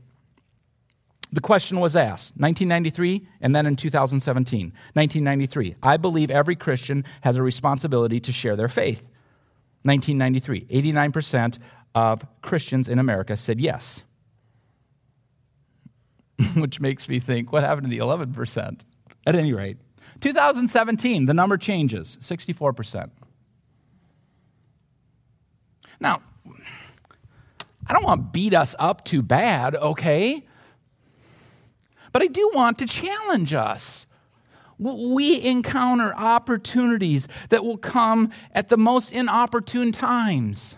The 1.33 1.41
question 1.41 1.81
was 1.81 1.97
asked 1.97 2.31
1993 2.37 3.27
and 3.41 3.53
then 3.53 3.65
in 3.65 3.75
2017. 3.75 4.71
1993, 4.93 5.75
I 5.83 5.97
believe 5.97 6.31
every 6.31 6.55
Christian 6.55 7.03
has 7.21 7.35
a 7.35 7.43
responsibility 7.43 8.21
to 8.21 8.31
share 8.31 8.55
their 8.55 8.69
faith. 8.69 9.03
1993, 9.83 10.61
89% 10.61 11.57
of 11.95 12.25
Christians 12.41 12.87
in 12.89 12.99
America 12.99 13.37
said 13.37 13.59
yes. 13.59 14.03
Which 16.55 16.81
makes 16.81 17.07
me 17.07 17.19
think, 17.19 17.51
what 17.51 17.63
happened 17.63 17.89
to 17.89 17.89
the 17.89 18.03
11%? 18.03 18.81
At 19.25 19.35
any 19.35 19.53
rate, 19.53 19.77
2017, 20.21 21.25
the 21.25 21.33
number 21.33 21.57
changes 21.57 22.17
64%. 22.21 23.09
Now, 25.99 26.21
I 27.87 27.93
don't 27.93 28.03
want 28.03 28.21
to 28.21 28.29
beat 28.31 28.53
us 28.53 28.75
up 28.77 29.05
too 29.05 29.21
bad, 29.21 29.75
okay? 29.75 30.43
But 32.11 32.21
I 32.21 32.27
do 32.27 32.51
want 32.53 32.77
to 32.79 32.85
challenge 32.85 33.53
us. 33.53 34.05
We 34.77 35.41
encounter 35.41 36.13
opportunities 36.15 37.27
that 37.49 37.63
will 37.63 37.77
come 37.77 38.29
at 38.51 38.67
the 38.67 38.77
most 38.77 39.11
inopportune 39.11 39.91
times. 39.93 40.75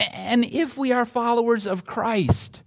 And 0.00 0.44
if 0.44 0.76
we 0.78 0.92
are 0.92 1.04
followers 1.04 1.66
of 1.66 1.84
Christ, 1.84 2.62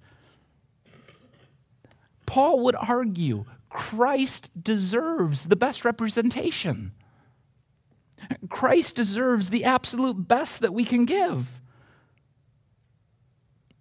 Paul 2.25 2.63
would 2.65 2.75
argue 2.75 3.45
Christ 3.69 4.49
deserves 4.61 5.45
the 5.45 5.55
best 5.55 5.85
representation. 5.85 6.91
Christ 8.49 8.95
deserves 8.95 9.49
the 9.49 9.63
absolute 9.63 10.27
best 10.27 10.59
that 10.61 10.73
we 10.73 10.83
can 10.85 11.05
give. 11.05 11.59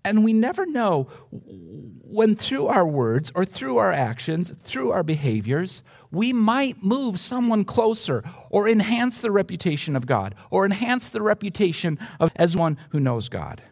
And 0.05 0.25
we 0.25 0.33
never 0.33 0.65
know 0.65 1.09
when, 1.31 2.35
through 2.35 2.69
our 2.69 2.87
words 2.87 3.31
or 3.35 3.45
through 3.45 3.77
our 3.77 3.93
actions, 3.93 4.53
through 4.65 4.91
our 4.93 5.03
behaviors, 5.03 5.83
we 6.11 6.33
might 6.33 6.83
move 6.83 7.21
someone 7.21 7.65
closer 7.65 8.25
or 8.49 8.69
enhance 8.69 9.21
the 9.21 9.31
reputation 9.31 9.95
of 9.97 10.07
God 10.07 10.35
or 10.51 10.65
enhance 10.65 11.09
the 11.09 11.23
reputation 11.23 11.99
of 12.19 12.33
as 12.37 12.57
one 12.57 12.79
who 12.91 13.01
knows 13.01 13.29
God. 13.29 13.63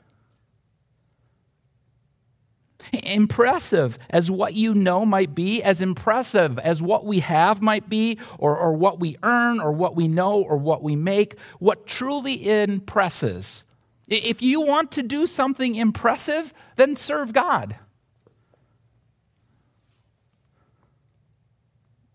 Impressive 2.93 3.99
as 4.09 4.31
what 4.31 4.55
you 4.55 4.73
know 4.73 5.05
might 5.05 5.35
be, 5.35 5.63
as 5.63 5.81
impressive 5.81 6.59
as 6.61 6.81
what 6.81 7.05
we 7.05 7.19
have 7.21 7.61
might 7.61 7.89
be, 7.89 8.19
or, 8.39 8.57
or 8.57 8.73
what 8.73 9.01
we 9.01 9.17
earn, 9.23 9.61
or 9.61 9.73
what 9.73 9.95
we 9.95 10.09
know, 10.09 10.41
or 10.41 10.57
what 10.57 10.83
we 10.83 10.97
make, 10.97 11.37
what 11.59 11.87
truly 11.87 12.49
impresses. 12.49 13.65
If 14.07 14.41
you 14.41 14.61
want 14.61 14.93
to 14.93 15.03
do 15.03 15.27
something 15.27 15.75
impressive, 15.75 16.55
then 16.77 16.97
serve 16.97 17.33
God. 17.33 17.77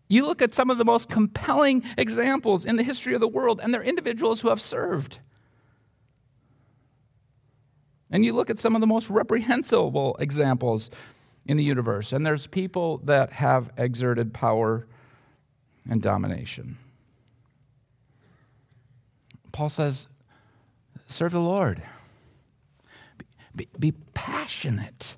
You 0.08 0.26
look 0.26 0.42
at 0.42 0.54
some 0.54 0.70
of 0.70 0.78
the 0.78 0.86
most 0.86 1.10
compelling 1.10 1.84
examples 1.98 2.66
in 2.66 2.76
the 2.76 2.84
history 2.84 3.14
of 3.14 3.22
the 3.22 3.28
world, 3.28 3.60
and 3.64 3.74
they're 3.74 3.84
individuals 3.84 4.42
who 4.42 4.50
have 4.50 4.62
served. 4.62 5.20
And 8.12 8.24
you 8.24 8.34
look 8.34 8.50
at 8.50 8.60
some 8.60 8.76
of 8.76 8.82
the 8.82 8.88
most 8.88 9.10
reprehensible 9.10 10.16
examples 10.20 10.92
in 11.46 11.58
the 11.58 11.64
universe, 11.64 12.14
and 12.14 12.26
there's 12.26 12.48
people 12.48 13.00
that 13.00 13.34
have 13.34 13.72
exerted 13.78 14.34
power 14.34 14.88
and 15.90 16.02
domination. 16.02 16.78
Paul 19.52 19.70
says, 19.70 20.08
serve 21.08 21.32
the 21.32 21.40
Lord, 21.40 21.84
be, 23.56 23.68
be, 23.78 23.94
passionate, 24.14 25.16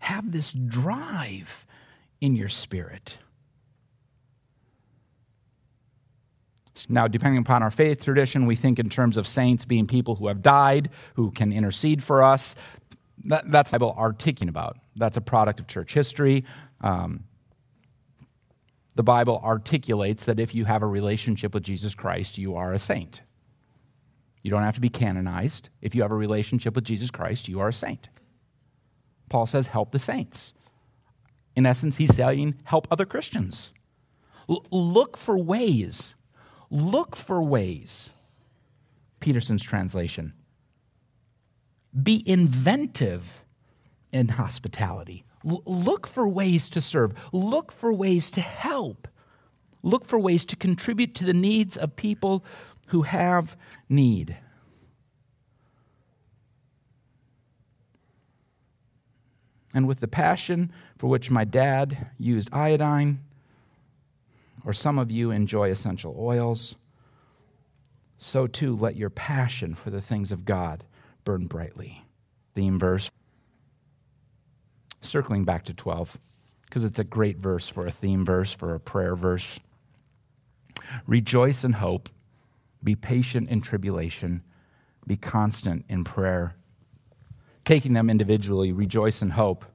have 0.00 0.32
this 0.32 0.50
drive 0.52 1.65
in 2.20 2.36
your 2.36 2.48
spirit. 2.48 3.18
Now, 6.88 7.08
depending 7.08 7.40
upon 7.40 7.62
our 7.62 7.70
faith 7.70 8.04
tradition, 8.04 8.46
we 8.46 8.54
think 8.54 8.78
in 8.78 8.90
terms 8.90 9.16
of 9.16 9.26
saints 9.26 9.64
being 9.64 9.86
people 9.86 10.16
who 10.16 10.28
have 10.28 10.42
died, 10.42 10.90
who 11.14 11.30
can 11.30 11.52
intercede 11.52 12.02
for 12.02 12.22
us. 12.22 12.54
That, 13.24 13.50
that's 13.50 13.70
the 13.70 13.78
Bible 13.78 13.94
articulating 13.96 14.50
about. 14.50 14.76
That's 14.94 15.16
a 15.16 15.22
product 15.22 15.58
of 15.58 15.66
church 15.66 15.94
history. 15.94 16.44
Um, 16.82 17.24
the 18.94 19.02
Bible 19.02 19.40
articulates 19.42 20.26
that 20.26 20.38
if 20.38 20.54
you 20.54 20.66
have 20.66 20.82
a 20.82 20.86
relationship 20.86 21.54
with 21.54 21.62
Jesus 21.62 21.94
Christ, 21.94 22.38
you 22.38 22.56
are 22.56 22.72
a 22.72 22.78
saint. 22.78 23.22
You 24.42 24.50
don't 24.50 24.62
have 24.62 24.74
to 24.74 24.80
be 24.80 24.90
canonized. 24.90 25.70
If 25.80 25.94
you 25.94 26.02
have 26.02 26.12
a 26.12 26.16
relationship 26.16 26.74
with 26.74 26.84
Jesus 26.84 27.10
Christ, 27.10 27.48
you 27.48 27.58
are 27.60 27.68
a 27.68 27.74
saint. 27.74 28.08
Paul 29.28 29.46
says, 29.46 29.68
help 29.68 29.92
the 29.92 29.98
saints. 29.98 30.52
In 31.56 31.66
essence, 31.66 31.96
he's 31.96 32.14
saying, 32.14 32.56
help 32.64 32.86
other 32.90 33.06
Christians. 33.06 33.70
L- 34.48 34.64
look 34.70 35.16
for 35.16 35.36
ways 35.36 36.14
Look 36.70 37.14
for 37.14 37.42
ways. 37.42 38.10
Peterson's 39.20 39.62
translation. 39.62 40.32
Be 42.00 42.22
inventive 42.28 43.44
in 44.12 44.28
hospitality. 44.28 45.24
L- 45.48 45.62
look 45.64 46.06
for 46.06 46.28
ways 46.28 46.68
to 46.70 46.80
serve. 46.80 47.14
Look 47.32 47.72
for 47.72 47.92
ways 47.92 48.30
to 48.32 48.40
help. 48.40 49.08
Look 49.82 50.06
for 50.06 50.18
ways 50.18 50.44
to 50.46 50.56
contribute 50.56 51.14
to 51.14 51.24
the 51.24 51.32
needs 51.32 51.76
of 51.76 51.96
people 51.96 52.44
who 52.88 53.02
have 53.02 53.56
need. 53.88 54.36
And 59.76 59.86
with 59.86 60.00
the 60.00 60.08
passion 60.08 60.72
for 60.96 61.08
which 61.08 61.30
my 61.30 61.44
dad 61.44 62.08
used 62.18 62.48
iodine, 62.50 63.18
or 64.64 64.72
some 64.72 64.98
of 64.98 65.10
you 65.10 65.30
enjoy 65.30 65.70
essential 65.70 66.16
oils, 66.18 66.76
so 68.16 68.46
too 68.46 68.74
let 68.74 68.96
your 68.96 69.10
passion 69.10 69.74
for 69.74 69.90
the 69.90 70.00
things 70.00 70.32
of 70.32 70.46
God 70.46 70.84
burn 71.24 71.46
brightly. 71.46 72.06
Theme 72.54 72.78
verse. 72.78 73.10
Circling 75.02 75.44
back 75.44 75.64
to 75.64 75.74
12, 75.74 76.16
because 76.64 76.82
it's 76.82 76.98
a 76.98 77.04
great 77.04 77.36
verse 77.36 77.68
for 77.68 77.86
a 77.86 77.92
theme 77.92 78.24
verse, 78.24 78.54
for 78.54 78.74
a 78.74 78.80
prayer 78.80 79.14
verse. 79.14 79.60
Rejoice 81.06 81.64
in 81.64 81.72
hope, 81.74 82.08
be 82.82 82.94
patient 82.94 83.50
in 83.50 83.60
tribulation, 83.60 84.42
be 85.06 85.18
constant 85.18 85.84
in 85.86 86.02
prayer. 86.02 86.56
Taking 87.66 87.92
them 87.92 88.08
individually, 88.08 88.72
rejoice 88.72 89.20
in 89.20 89.30
hope 89.30 89.66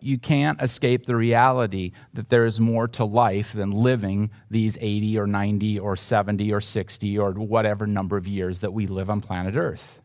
you 0.00 0.18
can't 0.18 0.60
escape 0.62 1.06
the 1.06 1.16
reality 1.16 1.92
that 2.14 2.30
there 2.30 2.44
is 2.44 2.58
more 2.58 2.88
to 2.88 3.04
life 3.04 3.52
than 3.52 3.70
living 3.70 4.30
these 4.50 4.78
80 4.80 5.18
or 5.18 5.26
90 5.26 5.78
or 5.78 5.96
70 5.96 6.52
or 6.52 6.60
60 6.60 7.18
or 7.18 7.32
whatever 7.32 7.86
number 7.86 8.16
of 8.16 8.26
years 8.26 8.60
that 8.60 8.72
we 8.72 8.86
live 8.86 9.10
on 9.10 9.20
planet 9.20 9.54
Earth. 9.56 10.00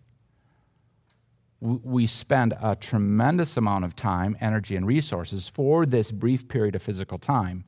We 1.62 2.06
spend 2.06 2.54
a 2.62 2.75
tremendous 2.75 3.58
amount 3.58 3.86
of 3.86 3.95
time, 3.95 4.38
energy, 4.39 4.75
and 4.75 4.86
resources 4.86 5.47
for 5.47 5.86
this 5.86 6.12
brief 6.12 6.47
period 6.47 6.75
of 6.75 6.82
physical 6.82 7.17
time. 7.17 7.63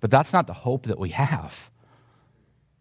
But 0.00 0.10
that's 0.10 0.32
not 0.32 0.46
the 0.46 0.52
hope 0.52 0.86
that 0.86 0.98
we 0.98 1.10
have. 1.10 1.70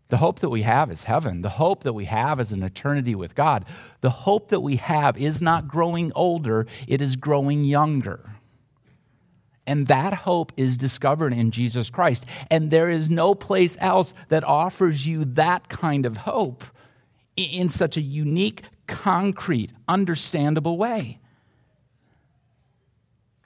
The 0.10 0.18
hope 0.18 0.40
that 0.40 0.50
we 0.50 0.62
have 0.62 0.90
is 0.90 1.04
heaven. 1.04 1.42
The 1.42 1.50
hope 1.50 1.84
that 1.84 1.94
we 1.94 2.06
have 2.06 2.40
is 2.40 2.54
an 2.54 2.64
eternity 2.64 3.14
with 3.14 3.36
God. 3.36 3.66
The 4.02 4.10
hope 4.10 4.50
that 4.50 4.62
we 4.62 4.78
have 4.78 5.18
is 5.18 5.42
not 5.42 5.68
growing 5.68 6.12
older, 6.16 6.66
it 6.88 7.02
is 7.02 7.16
growing 7.16 7.66
younger. 7.66 8.38
And 9.66 9.88
that 9.88 10.14
hope 10.14 10.54
is 10.56 10.78
discovered 10.78 11.34
in 11.34 11.52
Jesus 11.52 11.90
Christ. 11.90 12.26
And 12.50 12.72
there 12.72 12.90
is 12.90 13.10
no 13.10 13.36
place 13.36 13.76
else 13.82 14.14
that 14.30 14.46
offers 14.46 15.06
you 15.06 15.26
that 15.26 15.68
kind 15.68 16.06
of 16.06 16.18
hope 16.18 16.64
in 17.36 17.68
such 17.68 17.98
a 17.98 18.02
unique, 18.02 18.64
concrete, 18.88 19.72
understandable 19.88 20.78
way. 20.78 21.20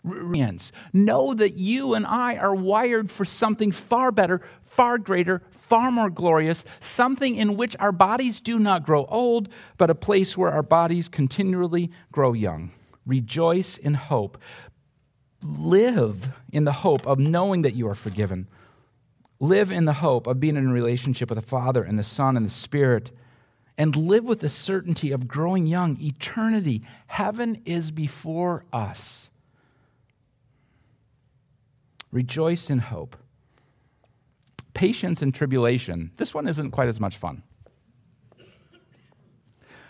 Know 0.04 1.34
that 1.34 1.56
you 1.56 1.94
and 1.94 2.06
I 2.06 2.36
are 2.38 2.56
wired 2.56 3.12
for 3.12 3.26
something 3.26 3.72
far 3.72 4.12
better, 4.12 4.42
far 4.64 4.98
greater, 4.98 5.42
far 5.52 5.92
more 5.92 6.10
glorious, 6.10 6.66
something 6.80 7.36
in 7.36 7.56
which 7.56 7.76
our 7.80 7.92
bodies 7.92 8.42
do 8.42 8.60
not 8.60 8.86
grow 8.86 9.06
old, 9.06 9.50
but 9.78 9.90
a 9.90 9.96
place 9.96 10.38
where 10.38 10.52
our 10.52 10.64
bodies 10.64 11.08
continually 11.08 11.92
grow 12.12 12.34
young. 12.34 12.72
Rejoice 13.06 13.78
in 13.78 13.94
hope. 13.94 14.38
Live 15.42 16.30
in 16.52 16.66
the 16.66 16.72
hope 16.72 17.08
of 17.08 17.20
knowing 17.20 17.64
that 17.64 17.76
you 17.76 17.88
are 17.88 17.96
forgiven. 17.96 18.48
Live 19.40 19.72
in 19.72 19.86
the 19.86 19.94
hope 19.94 20.28
of 20.28 20.40
being 20.40 20.56
in 20.56 20.68
a 20.68 20.74
relationship 20.74 21.30
with 21.30 21.38
the 21.38 21.42
Father 21.42 21.82
and 21.82 21.98
the 21.98 22.04
Son 22.04 22.38
and 22.38 22.46
the 22.46 22.52
Spirit 22.52 23.12
and 23.78 23.96
live 23.96 24.24
with 24.24 24.42
the 24.42 24.50
certainty 24.50 25.12
of 25.12 25.28
growing 25.28 25.66
young. 25.66 25.98
Eternity, 26.00 26.84
heaven 27.08 27.60
is 27.66 27.90
before 27.90 28.64
us. 28.72 29.31
Rejoice 32.12 32.70
in 32.70 32.80
hope. 32.80 33.16
Patience 34.74 35.22
in 35.22 35.32
tribulation. 35.32 36.12
This 36.16 36.34
one 36.34 36.48
isn't 36.48 36.72
quite 36.72 36.88
as 36.88 37.00
much 37.00 37.18
fun. 37.18 37.44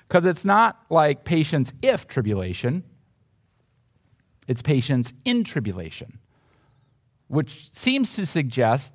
Because 0.07 0.25
it's 0.25 0.43
not 0.43 0.83
like 0.89 1.23
patience 1.23 1.71
if 1.81 2.07
tribulation, 2.07 2.83
it's 4.47 4.61
patience 4.61 5.13
in 5.23 5.45
tribulation, 5.45 6.19
which 7.27 7.73
seems 7.73 8.15
to 8.15 8.25
suggest 8.25 8.91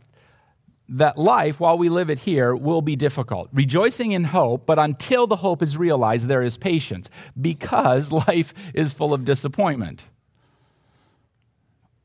that 0.89 1.19
life, 1.19 1.59
while 1.59 1.79
we 1.79 1.89
live 1.89 2.11
it 2.11 2.21
here, 2.21 2.55
will 2.55 2.83
be 2.83 2.95
difficult. 2.97 3.49
Rejoicing 3.53 4.13
in 4.13 4.25
hope, 4.25 4.67
but 4.67 4.79
until 4.79 5.27
the 5.27 5.37
hope 5.37 5.63
is 5.63 5.77
realized, 5.77 6.29
there 6.29 6.43
is 6.43 6.57
patience 6.57 7.11
because 7.41 8.13
life 8.29 8.55
is 8.75 8.93
full 8.93 9.13
of 9.13 9.25
disappointment. 9.25 10.09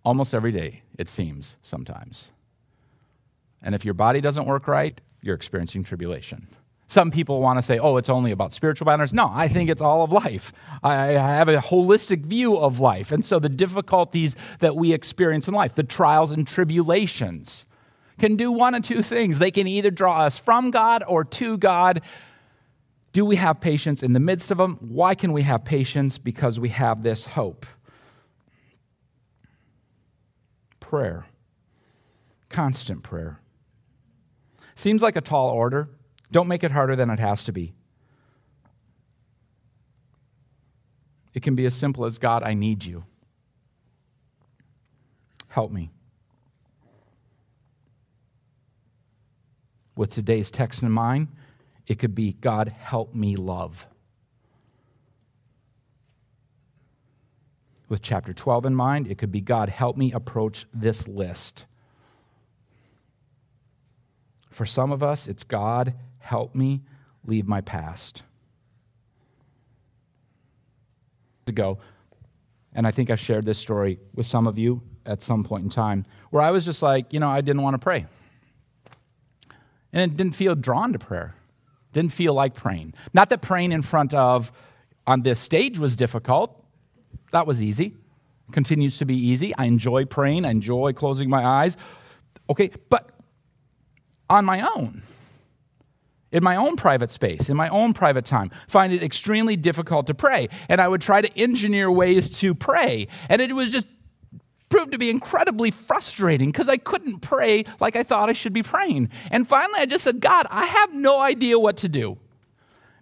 Almost 0.04 0.34
every 0.34 0.52
day, 0.52 0.82
it 1.02 1.10
seems 1.10 1.56
sometimes. 1.62 2.30
And 3.62 3.76
if 3.76 3.84
your 3.84 3.94
body 3.94 4.22
doesn't 4.22 4.46
work 4.46 4.68
right, 4.68 5.02
you're 5.22 5.36
experiencing 5.36 5.84
tribulation. 5.84 6.48
Some 6.88 7.10
people 7.10 7.42
want 7.42 7.58
to 7.58 7.62
say, 7.62 7.80
oh, 7.80 7.98
it's 7.98 8.10
only 8.10 8.32
about 8.32 8.54
spiritual 8.54 8.86
matters. 8.86 9.14
No, 9.14 9.30
I 9.32 9.48
think 9.48 9.70
it's 9.70 9.82
all 9.82 10.04
of 10.04 10.12
life. 10.12 10.52
I 10.84 11.08
have 11.14 11.48
a 11.48 11.58
holistic 11.58 12.26
view 12.26 12.58
of 12.58 12.80
life. 12.80 13.12
And 13.12 13.26
so 13.26 13.40
the 13.40 13.50
difficulties 13.50 14.36
that 14.60 14.76
we 14.76 14.92
experience 14.92 15.48
in 15.48 15.54
life, 15.54 15.76
the 15.76 15.84
trials 15.84 16.32
and 16.32 16.46
tribulations, 16.46 17.66
can 18.20 18.36
do 18.36 18.52
one 18.52 18.76
of 18.76 18.84
two 18.84 19.02
things. 19.02 19.40
They 19.40 19.52
can 19.52 19.68
either 19.68 19.90
draw 19.90 20.22
us 20.22 20.38
from 20.38 20.70
God 20.70 21.04
or 21.08 21.24
to 21.24 21.58
God. 21.58 22.02
Do 23.14 23.26
we 23.26 23.38
have 23.38 23.62
patience 23.62 24.04
in 24.04 24.14
the 24.14 24.20
midst 24.20 24.52
of 24.52 24.58
them? 24.58 24.78
Why 24.82 25.16
can 25.16 25.32
we 25.32 25.44
have 25.44 25.64
patience? 25.64 26.18
Because 26.18 26.60
we 26.60 26.70
have 26.70 27.04
this 27.04 27.26
hope. 27.26 27.66
Prayer, 30.92 31.26
constant 32.50 33.02
prayer. 33.02 33.40
Seems 34.76 35.02
like 35.02 35.16
a 35.16 35.22
tall 35.22 35.48
order. 35.48 35.88
Don't 36.34 36.50
make 36.50 36.66
it 36.66 36.72
harder 36.72 36.98
than 36.98 37.10
it 37.10 37.18
has 37.18 37.46
to 37.46 37.54
be. 37.54 37.72
It 41.34 41.44
can 41.44 41.56
be 41.56 41.66
as 41.66 41.74
simple 41.74 42.04
as 42.04 42.18
God, 42.18 42.44
I 42.44 42.56
need 42.56 42.84
you. 42.84 43.06
Help 45.48 45.72
me. 45.72 45.92
With 49.96 50.12
today's 50.12 50.52
text 50.52 50.84
in 50.84 50.92
mind, 50.92 51.30
it 51.88 52.00
could 52.00 52.14
be 52.14 52.34
God, 52.34 52.68
help 52.68 53.16
me 53.16 53.38
love. 53.38 53.88
With 57.92 58.02
chapter 58.02 58.34
12 58.34 58.68
in 58.68 58.74
mind, 58.74 59.08
it 59.10 59.18
could 59.18 59.34
be 59.34 59.42
God, 59.42 59.68
help 59.68 59.98
me 59.98 60.14
approach 60.14 60.66
this 60.74 61.10
list. 61.10 61.66
For 64.50 64.66
some 64.66 64.94
of 64.94 65.04
us, 65.04 65.28
it's 65.28 65.44
God, 65.44 65.94
help 66.20 66.56
me 66.56 66.84
leave 67.26 67.50
my 67.50 67.60
past. 67.60 68.24
To 71.48 71.52
go, 71.52 71.80
and 72.74 72.88
I 72.88 72.92
think 72.92 73.10
I 73.10 73.18
shared 73.18 73.46
this 73.46 73.60
story 73.60 74.00
with 74.16 74.26
some 74.26 74.48
of 74.48 74.58
you 74.58 74.82
at 75.06 75.22
some 75.22 75.44
point 75.44 75.66
in 75.66 75.70
time, 75.70 76.06
where 76.30 76.42
I 76.42 76.52
was 76.52 76.64
just 76.64 76.82
like, 76.82 77.12
you 77.12 77.20
know, 77.20 77.28
I 77.28 77.42
didn't 77.42 77.62
want 77.62 77.74
to 77.74 77.80
pray. 77.80 78.06
And 79.92 80.10
it 80.10 80.16
didn't 80.16 80.38
feel 80.38 80.56
drawn 80.56 80.94
to 80.94 81.00
prayer, 81.00 81.36
didn't 81.92 82.14
feel 82.14 82.34
like 82.34 82.54
praying. 82.54 82.94
Not 83.14 83.30
that 83.32 83.42
praying 83.42 83.74
in 83.74 83.82
front 83.82 84.14
of 84.14 84.50
on 85.06 85.24
this 85.24 85.42
stage 85.42 85.78
was 85.78 85.98
difficult, 85.98 86.61
that 87.32 87.48
was 87.48 87.62
easy. 87.62 87.96
Continues 88.52 88.98
to 88.98 89.06
be 89.06 89.16
easy. 89.16 89.56
I 89.56 89.66
enjoy 89.66 90.06
praying, 90.06 90.46
I 90.46 90.52
enjoy 90.52 90.94
closing 90.94 91.30
my 91.30 91.46
eyes. 91.46 91.78
Okay, 92.50 92.72
but 92.90 93.10
on 94.30 94.46
my 94.46 94.68
own, 94.76 95.04
in 96.32 96.44
my 96.44 96.56
own 96.56 96.76
private 96.76 97.12
space, 97.12 97.50
in 97.50 97.58
my 97.58 97.70
own 97.70 97.94
private 97.94 98.26
time, 98.26 98.52
find 98.68 98.94
it 98.94 99.04
extremely 99.04 99.56
difficult 99.56 100.08
to 100.08 100.14
pray. 100.14 100.48
And 100.70 100.80
I 100.80 100.88
would 100.88 101.02
try 101.02 101.22
to 101.22 101.40
engineer 101.40 101.92
ways 101.92 102.30
to 102.40 102.56
pray. 102.56 103.08
And 103.30 103.42
it 103.42 103.54
was 103.54 103.72
just 103.72 103.86
proved 104.70 104.94
to 104.94 104.98
be 104.98 105.10
incredibly 105.10 105.70
frustrating 105.70 106.50
because 106.50 106.70
I 106.70 106.78
couldn't 106.78 107.20
pray 107.20 107.66
like 107.80 107.96
I 107.96 108.04
thought 108.04 108.30
I 108.30 108.34
should 108.34 108.54
be 108.54 108.64
praying. 108.64 109.10
And 109.30 109.48
finally, 109.48 109.80
I 109.80 109.86
just 109.86 110.04
said, 110.04 110.22
God, 110.22 110.48
I 110.50 110.66
have 110.66 110.94
no 110.94 111.20
idea 111.20 111.60
what 111.60 111.78
to 111.78 111.90
do 111.90 112.18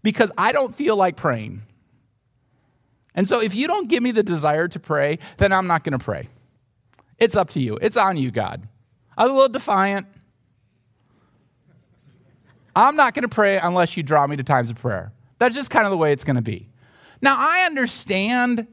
because 0.02 0.32
I 0.38 0.52
don't 0.52 0.76
feel 0.76 0.96
like 0.96 1.16
praying. 1.16 1.62
And 3.20 3.28
so 3.28 3.42
if 3.42 3.54
you 3.54 3.68
don't 3.68 3.90
give 3.90 4.02
me 4.02 4.12
the 4.12 4.24
desire 4.24 4.70
to 4.70 4.80
pray, 4.80 5.20
then 5.36 5.52
I'm 5.52 5.68
not 5.68 5.84
going 5.84 5.92
to 5.92 6.02
pray. 6.02 6.30
It's 7.18 7.36
up 7.36 7.50
to 7.50 7.60
you, 7.60 7.78
it's 7.82 7.98
on 7.98 8.16
you, 8.16 8.32
God. 8.32 8.66
I 9.18 9.24
was 9.24 9.32
a 9.32 9.34
little 9.34 9.50
defiant. 9.50 10.08
I'm 12.74 12.96
not 12.96 13.14
going 13.16 13.24
to 13.24 13.28
pray 13.28 13.60
unless 13.60 13.98
you 13.98 14.04
draw 14.04 14.26
me 14.26 14.38
to 14.38 14.44
times 14.44 14.70
of 14.70 14.78
prayer. 14.78 15.12
That's 15.38 15.54
just 15.54 15.70
kind 15.70 15.86
of 15.86 15.92
the 15.92 15.98
way 15.98 16.14
it's 16.14 16.24
going 16.24 16.38
to 16.38 16.42
be. 16.42 16.70
Now, 17.22 17.36
I 17.38 17.66
understand 17.66 18.68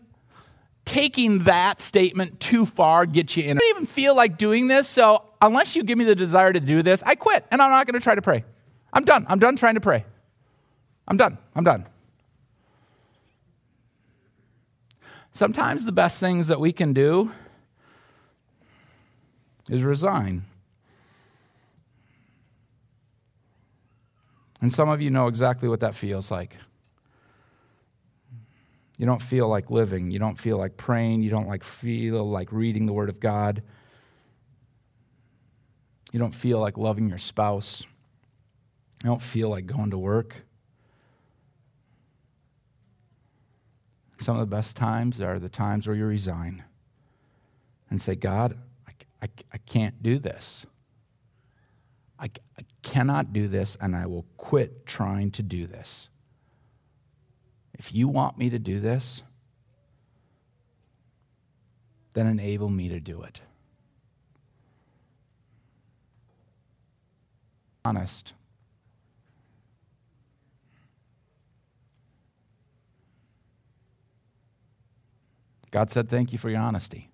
taking 0.84 1.40
that 1.42 1.80
statement 1.80 2.38
too 2.38 2.66
far 2.66 3.04
gets 3.04 3.36
you 3.36 3.42
in. 3.42 3.56
I 3.56 3.58
don't 3.58 3.70
even 3.70 3.86
feel 3.86 4.14
like 4.14 4.38
doing 4.38 4.68
this, 4.68 4.86
so 4.86 5.24
unless 5.42 5.74
you 5.74 5.82
give 5.82 5.98
me 5.98 6.04
the 6.04 6.14
desire 6.14 6.52
to 6.52 6.60
do 6.60 6.84
this, 6.84 7.02
I 7.02 7.16
quit 7.16 7.44
and 7.50 7.60
I'm 7.60 7.70
not 7.72 7.84
going 7.88 7.98
to 7.98 8.04
try 8.04 8.14
to 8.14 8.22
pray. 8.22 8.44
I'm 8.92 9.04
done. 9.04 9.26
I'm 9.28 9.40
done 9.40 9.56
trying 9.56 9.74
to 9.74 9.80
pray. 9.80 10.04
I'm 11.08 11.16
done. 11.16 11.36
I'm 11.56 11.64
done. 11.64 11.86
Sometimes 15.36 15.84
the 15.84 15.92
best 15.92 16.18
things 16.18 16.46
that 16.46 16.58
we 16.58 16.72
can 16.72 16.94
do 16.94 17.30
is 19.68 19.82
resign. 19.82 20.46
And 24.62 24.72
some 24.72 24.88
of 24.88 25.02
you 25.02 25.10
know 25.10 25.26
exactly 25.26 25.68
what 25.68 25.80
that 25.80 25.94
feels 25.94 26.30
like. 26.30 26.56
You 28.96 29.04
don't 29.04 29.20
feel 29.20 29.46
like 29.46 29.70
living. 29.70 30.10
You 30.10 30.18
don't 30.18 30.40
feel 30.40 30.56
like 30.56 30.78
praying. 30.78 31.20
You 31.20 31.28
don't 31.28 31.48
like 31.48 31.64
feel 31.64 32.24
like 32.24 32.50
reading 32.50 32.86
the 32.86 32.94
Word 32.94 33.10
of 33.10 33.20
God. 33.20 33.62
You 36.12 36.18
don't 36.18 36.34
feel 36.34 36.60
like 36.60 36.78
loving 36.78 37.10
your 37.10 37.18
spouse. 37.18 37.84
You 39.04 39.10
don't 39.10 39.20
feel 39.20 39.50
like 39.50 39.66
going 39.66 39.90
to 39.90 39.98
work. 39.98 40.46
Some 44.18 44.36
of 44.36 44.40
the 44.40 44.54
best 44.56 44.76
times 44.76 45.20
are 45.20 45.38
the 45.38 45.48
times 45.48 45.86
where 45.86 45.96
you 45.96 46.06
resign 46.06 46.64
and 47.90 48.00
say, 48.00 48.14
God, 48.14 48.56
I, 48.86 48.92
I, 49.22 49.28
I 49.52 49.58
can't 49.58 50.02
do 50.02 50.18
this. 50.18 50.66
I, 52.18 52.30
I 52.58 52.64
cannot 52.82 53.32
do 53.32 53.46
this, 53.46 53.76
and 53.80 53.94
I 53.94 54.06
will 54.06 54.24
quit 54.36 54.86
trying 54.86 55.30
to 55.32 55.42
do 55.42 55.66
this. 55.66 56.08
If 57.74 57.94
you 57.94 58.08
want 58.08 58.38
me 58.38 58.48
to 58.48 58.58
do 58.58 58.80
this, 58.80 59.22
then 62.14 62.26
enable 62.26 62.70
me 62.70 62.88
to 62.88 62.98
do 62.98 63.22
it. 63.22 63.40
Honest. 67.84 68.32
God 75.76 75.90
said, 75.90 76.08
Thank 76.08 76.32
you 76.32 76.38
for 76.38 76.48
your 76.48 76.60
honesty. 76.60 77.10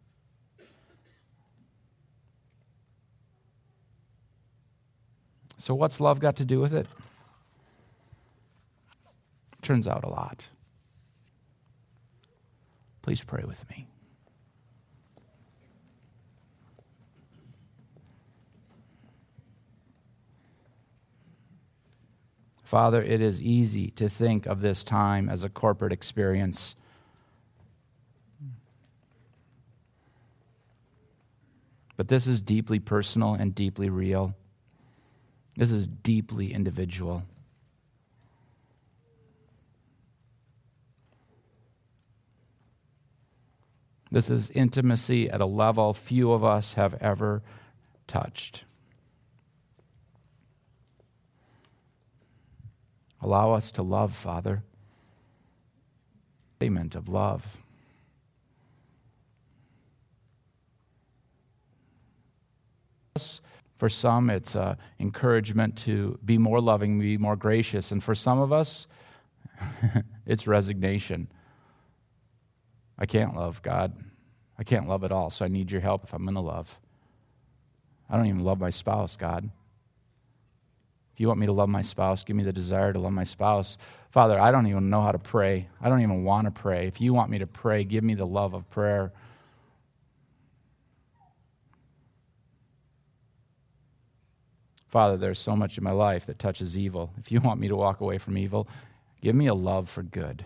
So, 5.59 5.75
what's 5.75 6.01
love 6.01 6.21
got 6.21 6.37
to 6.37 6.45
do 6.45 6.61
with 6.61 6.73
it? 6.73 6.87
Turns 9.63 9.89
out 9.89 10.05
a 10.05 10.09
lot. 10.09 10.45
Please 13.03 13.25
pray 13.25 13.43
with 13.45 13.69
me. 13.69 13.89
Father, 22.63 23.03
it 23.03 23.21
is 23.21 23.43
easy 23.43 23.91
to 23.91 24.09
think 24.09 24.47
of 24.47 24.61
this 24.61 24.85
time 24.85 25.29
as 25.29 25.43
a 25.43 25.49
corporate 25.49 25.93
experience. 25.93 26.77
But 32.03 32.09
this 32.09 32.27
is 32.27 32.41
deeply 32.41 32.81
personal 32.81 33.35
and 33.35 33.55
deeply 33.55 33.89
real. 33.89 34.35
This 35.57 35.71
is 35.71 35.87
deeply 35.87 36.53
individual. 36.53 37.23
This 44.11 44.29
is 44.29 44.51
intimacy 44.51 45.31
at 45.31 45.41
a 45.41 45.47
level 45.47 45.95
few 45.95 46.33
of 46.33 46.43
us 46.43 46.73
have 46.73 46.95
ever 46.95 47.41
touched. 48.09 48.65
Allow 53.21 53.53
us 53.53 53.71
to 53.71 53.83
love, 53.85 54.13
Father. 54.17 54.65
Payment 56.59 56.97
of 56.97 57.09
love. 57.09 57.59
For 63.83 63.89
some, 63.89 64.31
it's 64.31 64.55
uh, 64.55 64.77
encouragement 65.01 65.77
to 65.79 66.17
be 66.25 66.39
more 66.39 66.61
loving, 66.61 67.01
be 67.01 67.19
more 67.19 67.35
gracious. 67.35 67.91
And 67.91 68.01
for 68.01 68.15
some 68.15 68.39
of 68.39 68.53
us, 68.53 68.87
it's 70.25 70.47
resignation. 70.47 71.27
I 72.97 73.07
can't 73.07 73.35
love 73.35 73.61
God. 73.61 73.93
I 74.57 74.63
can't 74.63 74.89
love 74.89 75.03
at 75.03 75.11
all, 75.11 75.31
so 75.31 75.45
I 75.45 75.49
need 75.49 75.73
your 75.73 75.81
help 75.81 76.05
if 76.05 76.15
I'm 76.15 76.23
going 76.23 76.37
to 76.37 76.41
love. 76.41 76.79
I 78.09 78.17
don't 78.17 78.27
even 78.27 78.45
love 78.45 78.61
my 78.61 78.71
spouse, 78.71 79.17
God. 79.17 79.51
If 81.13 81.19
you 81.19 81.27
want 81.27 81.41
me 81.41 81.47
to 81.47 81.53
love 81.53 81.69
my 81.69 81.83
spouse, 81.83 82.23
give 82.23 82.37
me 82.37 82.45
the 82.45 82.53
desire 82.53 82.93
to 82.93 83.01
love 83.01 83.11
my 83.13 83.25
spouse. 83.25 83.79
Father, 84.13 84.39
I 84.39 84.53
don't 84.53 84.69
even 84.69 84.91
know 84.91 85.03
how 85.03 85.11
to 85.11 85.19
pray. 85.19 85.67
I 85.81 85.89
don't 85.89 86.03
even 86.03 86.23
want 86.23 86.45
to 86.45 86.53
pray. 86.53 86.87
If 86.87 87.01
you 87.01 87.15
want 87.15 87.33
me 87.33 87.41
to 87.41 87.49
pray, 87.49 87.83
give 87.83 88.05
me 88.05 88.15
the 88.15 88.27
love 88.27 88.55
of 88.55 88.71
prayer. 88.71 89.11
Father, 94.93 95.17
there's 95.17 95.39
so 95.39 95.57
much 95.57 95.79
in 95.79 95.85
my 95.85 95.91
life 95.91 96.27
that 96.27 96.39
touches 96.39 96.77
evil. 96.77 97.15
If 97.17 97.33
you 97.33 97.41
want 97.41 97.59
me 97.59 97.67
to 97.67 97.75
walk 97.75 98.03
away 98.03 98.19
from 98.19 98.37
evil, 98.37 98.69
give 99.23 99.35
me 99.35 99.47
a 99.47 99.55
love 99.55 99.89
for 99.89 100.03
good. 100.03 100.45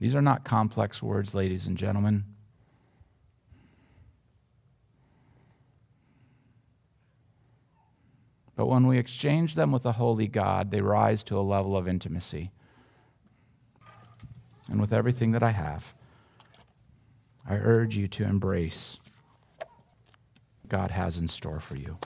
These 0.00 0.12
are 0.16 0.20
not 0.20 0.42
complex 0.42 1.00
words, 1.00 1.36
ladies 1.36 1.68
and 1.68 1.76
gentlemen. 1.76 2.24
But 8.56 8.66
when 8.66 8.88
we 8.88 8.98
exchange 8.98 9.54
them 9.54 9.70
with 9.70 9.86
a 9.86 9.92
holy 9.92 10.26
God, 10.26 10.72
they 10.72 10.80
rise 10.80 11.22
to 11.24 11.38
a 11.38 11.42
level 11.42 11.76
of 11.76 11.86
intimacy. 11.86 12.50
And 14.68 14.80
with 14.80 14.92
everything 14.92 15.30
that 15.30 15.44
I 15.44 15.52
have, 15.52 15.94
I 17.48 17.54
urge 17.56 17.96
you 17.96 18.06
to 18.08 18.24
embrace 18.24 18.98
God 20.68 20.92
has 20.92 21.18
in 21.18 21.28
store 21.28 21.60
for 21.60 21.76
you. 21.76 21.98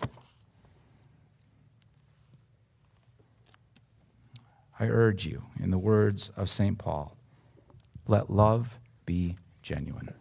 I 4.81 4.87
urge 4.87 5.27
you, 5.27 5.45
in 5.61 5.71
the 5.71 5.79
words 5.79 6.31
of 6.37 6.49
St. 6.49 6.79
Paul, 6.79 7.17
let 8.09 8.31
love 8.31 8.79
be 9.07 9.37
genuine. 9.63 10.13